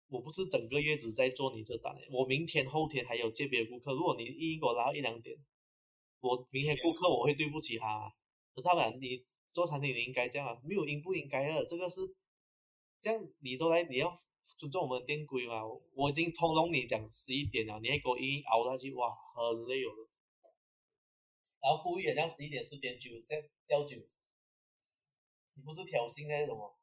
[0.08, 3.92] 我不是整个月只在做你这单，我明天后天还有接别的顾客。
[3.92, 5.36] 如果你一给我拉到一两点，
[6.20, 8.14] 我明天顾客我会对不起他。
[8.54, 12.00] 可是他们，你做餐厅你应该这样啊，没有应不应该的，这个是
[13.00, 14.12] 这样，你都来，你要
[14.58, 15.62] 尊重我们的店规嘛。
[15.94, 19.90] 我已经通融你讲十一点了，你还给我硬硬熬下去，哇，很累哦。
[21.60, 23.96] 然后故意让十一点十点九再叫酒，
[25.54, 26.78] 你不是挑衅还是什么？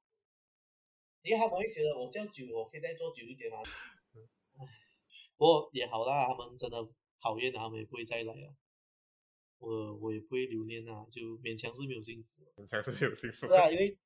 [1.22, 3.58] 因为他们会觉得我叫久，我可以再做久一点嘛。
[4.58, 4.66] 唉，
[5.36, 6.78] 不过也好啦，他们真的
[7.20, 8.56] 讨厌了，他们也不会再来了。
[9.58, 12.30] 我我也不会留恋啊，就勉强是没有幸福。
[12.56, 13.48] 勉强是没有幸福。
[13.48, 13.98] 对啊，因为，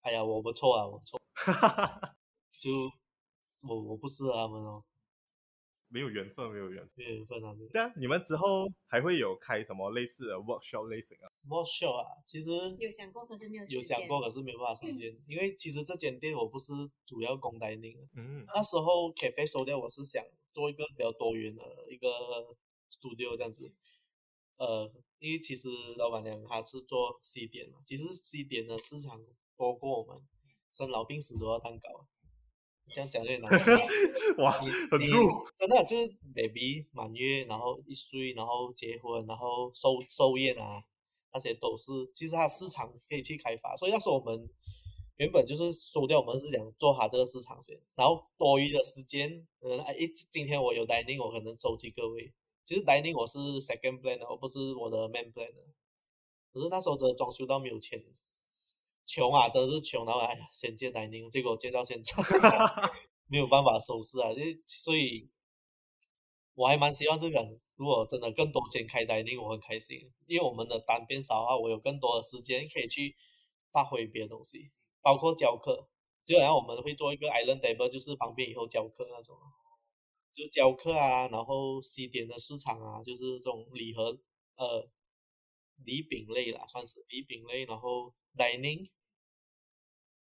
[0.00, 1.20] 哎呀，我不错啊，我错。
[2.58, 2.70] 就
[3.60, 4.82] 我我不适合他们哦。
[5.88, 7.54] 没有缘分，没有缘分，没有缘分啊！
[7.72, 15.12] 对啊，你们之后还会有开什么类似的 workshop 类型啊？workshop 啊，其实有想过，可是没有有想过，可是没办法实现。
[15.12, 16.72] 嗯、因为其实这间店我不是
[17.04, 17.98] 主要供 dining。
[18.14, 18.44] 嗯。
[18.48, 22.08] 那时候 cafe 收掉，我是想做一个比较多元的一个
[22.90, 23.72] studio 这样子。
[24.58, 29.22] 呃，因为其实老板娘她是做西点嘛，其实西点的市场
[29.56, 30.20] 多过我们
[30.72, 32.08] 生老病死都要蛋糕。
[32.92, 33.74] 这样讲有点难听。
[34.44, 35.06] 哇，你很你
[35.56, 40.82] 真的就是 baby 满月，然后一岁，然后结婚，然后寿寿宴啊，
[41.32, 43.76] 那些都是其实它市场可以去开发。
[43.76, 44.48] 所以那时候我们
[45.16, 49.94] 原本就是收掉，我们是想做好这个市场先，然后多余的时间，嗯，哎，
[50.30, 52.32] 今天我有 dining，我可能收集各位。
[52.64, 55.64] 其实 dining 我是 second plan 的，我不是我的 main plan 的。
[56.52, 58.02] 可是那时候真的装修到没有钱，
[59.06, 60.04] 穷啊，真的是穷。
[60.04, 62.12] 然后哎呀，先接 dining，结果接到现在
[63.28, 64.30] 没有办法收拾啊。
[64.66, 65.30] 所以，
[66.54, 73.16] 我还蛮希望这个，如果真的更多钱开 dining，我很开心，因为我们的单变少的话，我有更多的时间可以去
[73.72, 74.70] 发挥别的东西，
[75.00, 75.88] 包括教课。
[76.24, 79.36] 就好像我们会做一个 island table，就是方便以后教课那种。
[80.32, 84.18] 就教课啊，然后西点的市场啊，就是这种礼盒，
[84.56, 84.86] 呃，
[85.84, 88.90] 礼饼类啦，算是礼饼类，然后 dining，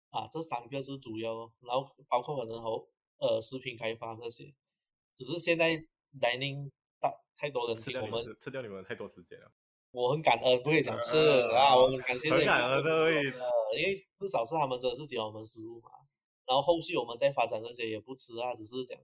[0.09, 2.87] 啊，这三个是主要，然后包括可能和
[3.19, 4.53] 呃食品开发这些，
[5.15, 5.71] 只是现在
[6.19, 6.69] dining
[6.99, 9.51] 大太多人听我们吃掉你们太多时间了。
[9.91, 11.17] 我很感恩，不会讲吃
[11.53, 12.29] 啊，我很感谢。
[12.29, 15.89] 很感恩各位，因为至少是他们真的是喜欢我们食物嘛，
[16.45, 18.97] 然后后续我们再发展这些也不迟啊，只是讲。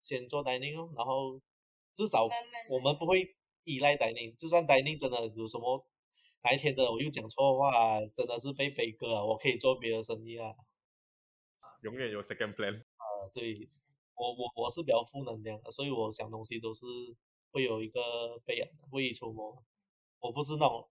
[0.00, 1.40] 先做 dining 哦，然后
[1.92, 2.28] 至少
[2.70, 3.34] 我们不会
[3.64, 5.84] 依赖 dining，就算 dining 真的有什么
[6.42, 10.54] 哪一天真的我又讲错话，真的是被飞哥啊，我可以做别的生意啊。
[11.82, 12.74] 永远有 second plan。
[12.74, 13.68] 呃，对，
[14.14, 16.84] 我我我是比较负能量的，所以我想东西都是
[17.50, 19.62] 会有一个备案，未雨绸缪。
[20.20, 20.88] 我不是那种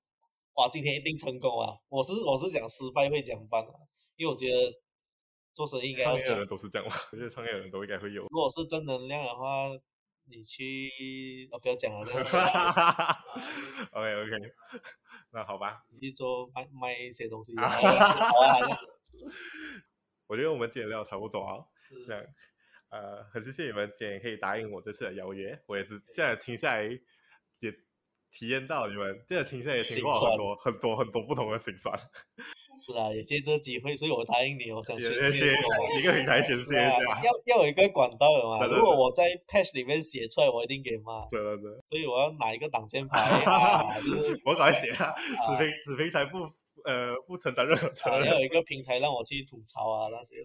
[0.54, 3.74] 哇，今天一定成功啊，我是我是讲失败会讲办啊，
[4.16, 4.82] 因为我觉得。
[5.58, 8.22] 做生意应该要，创业的人都是这样吧，我觉得创业的人都应该会有。
[8.30, 9.70] 如果是正能量的话，
[10.30, 12.00] 你去，我不要讲了。
[13.92, 14.54] OK OK，
[15.32, 15.84] 那好吧。
[15.90, 17.56] 你去做卖卖一些东西。
[17.60, 18.58] 啊、好啊。
[20.28, 21.64] 我觉得我们今天聊差不多啊，
[22.06, 22.22] 这样，
[22.90, 26.84] 呃，很谢谢你们今天可以答应我这次的邀约，我也是这样听下来
[27.60, 27.72] 也
[28.38, 31.98] 体验到你们这个听下来也听过很多很多很多不同的心酸。
[32.86, 35.52] 是啊，也借这个机会，所以我答应你，我想宣泄
[36.00, 38.64] 一个平台宣泄一下，要要有一个管道的嘛。
[38.68, 41.26] 如果我在 patch 里面写出来，我一定给骂。
[41.32, 41.72] 对对对。
[41.90, 45.12] 所以我要拿一个挡箭牌啊， 就是我赶快写啊，
[45.48, 46.38] 子平子平才不
[46.84, 48.28] 呃不承担任何责任。
[48.28, 50.36] 要有一个平台让我去吐槽啊那些。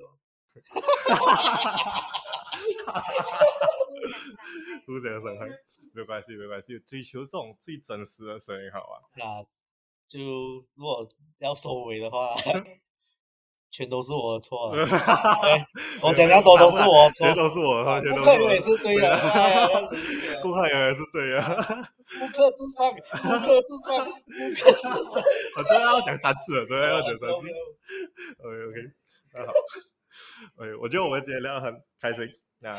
[0.64, 0.81] 哈
[1.14, 3.02] 哈哈哈哈哈！
[4.86, 5.47] 不得伤害，
[5.93, 9.01] 没关系没关系，追求这种最真实的声音好啊。
[9.16, 9.47] 那。
[10.09, 10.20] 就
[10.74, 11.09] 如果
[11.39, 12.35] 要收尾的话，
[13.73, 14.69] 全都是我的错。
[14.77, 14.85] 对，
[16.02, 18.19] 我讲那多都是我错，全都是我的错。
[18.19, 19.19] 顾客也是对的，
[20.43, 21.40] 顾客也是对的。
[22.20, 24.12] 顾客至上，顾客至上，顾
[24.60, 25.24] 客至上。
[25.56, 27.32] 我真的要讲三次了，真的要讲三次。
[28.44, 28.93] OK OK，
[29.32, 29.52] 那好。
[30.59, 32.28] 哎，我觉得我们今天聊得很开心。
[32.59, 32.78] 那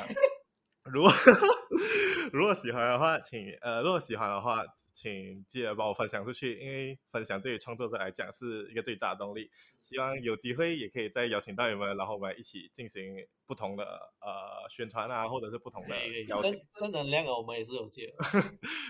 [0.86, 1.12] 如果
[2.34, 9.50] 如果喜欢的话，请呃，如果喜欢的话，请记得帮我分享出去，因为分享对于创作者来讲是一个最大的动力。
[9.82, 13.16] 希望有机会也可以再邀请到你们，然后我们一起进行
[13.46, 13.84] 不同的
[14.20, 15.96] 呃宣传啊，或者是不同的
[16.28, 16.52] 邀请。
[16.52, 18.14] 正正能量我们也是有借。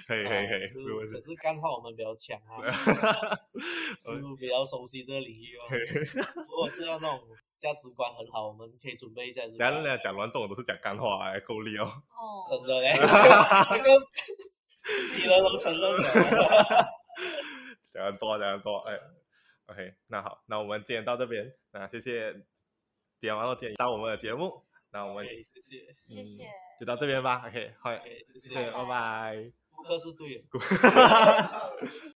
[0.07, 0.67] 可以可以可以，
[1.11, 2.61] 可是干话我们比较强啊，
[4.21, 5.61] 就比较熟悉这个领域哦。
[6.47, 7.27] 如果是要那种。
[7.63, 9.41] 价值观很好，我们可以准备一下。
[9.47, 11.85] 不要人家讲完这种都是讲干话，哎，够力哦。
[11.85, 13.97] 哦，真的嘞， 这个
[14.83, 16.03] 自己人都承认了。
[17.93, 18.99] 讲很多，讲很多，哎
[19.67, 22.35] ，OK，那好，那我们今天到这边，那谢谢
[23.21, 24.61] 点完了点到我们的节目，
[24.91, 26.45] 那我们谢谢，谢谢，
[26.81, 27.91] 就到这边吧，OK，好，
[28.37, 29.53] 谢谢，拜拜。
[29.71, 30.43] 顾客是对的。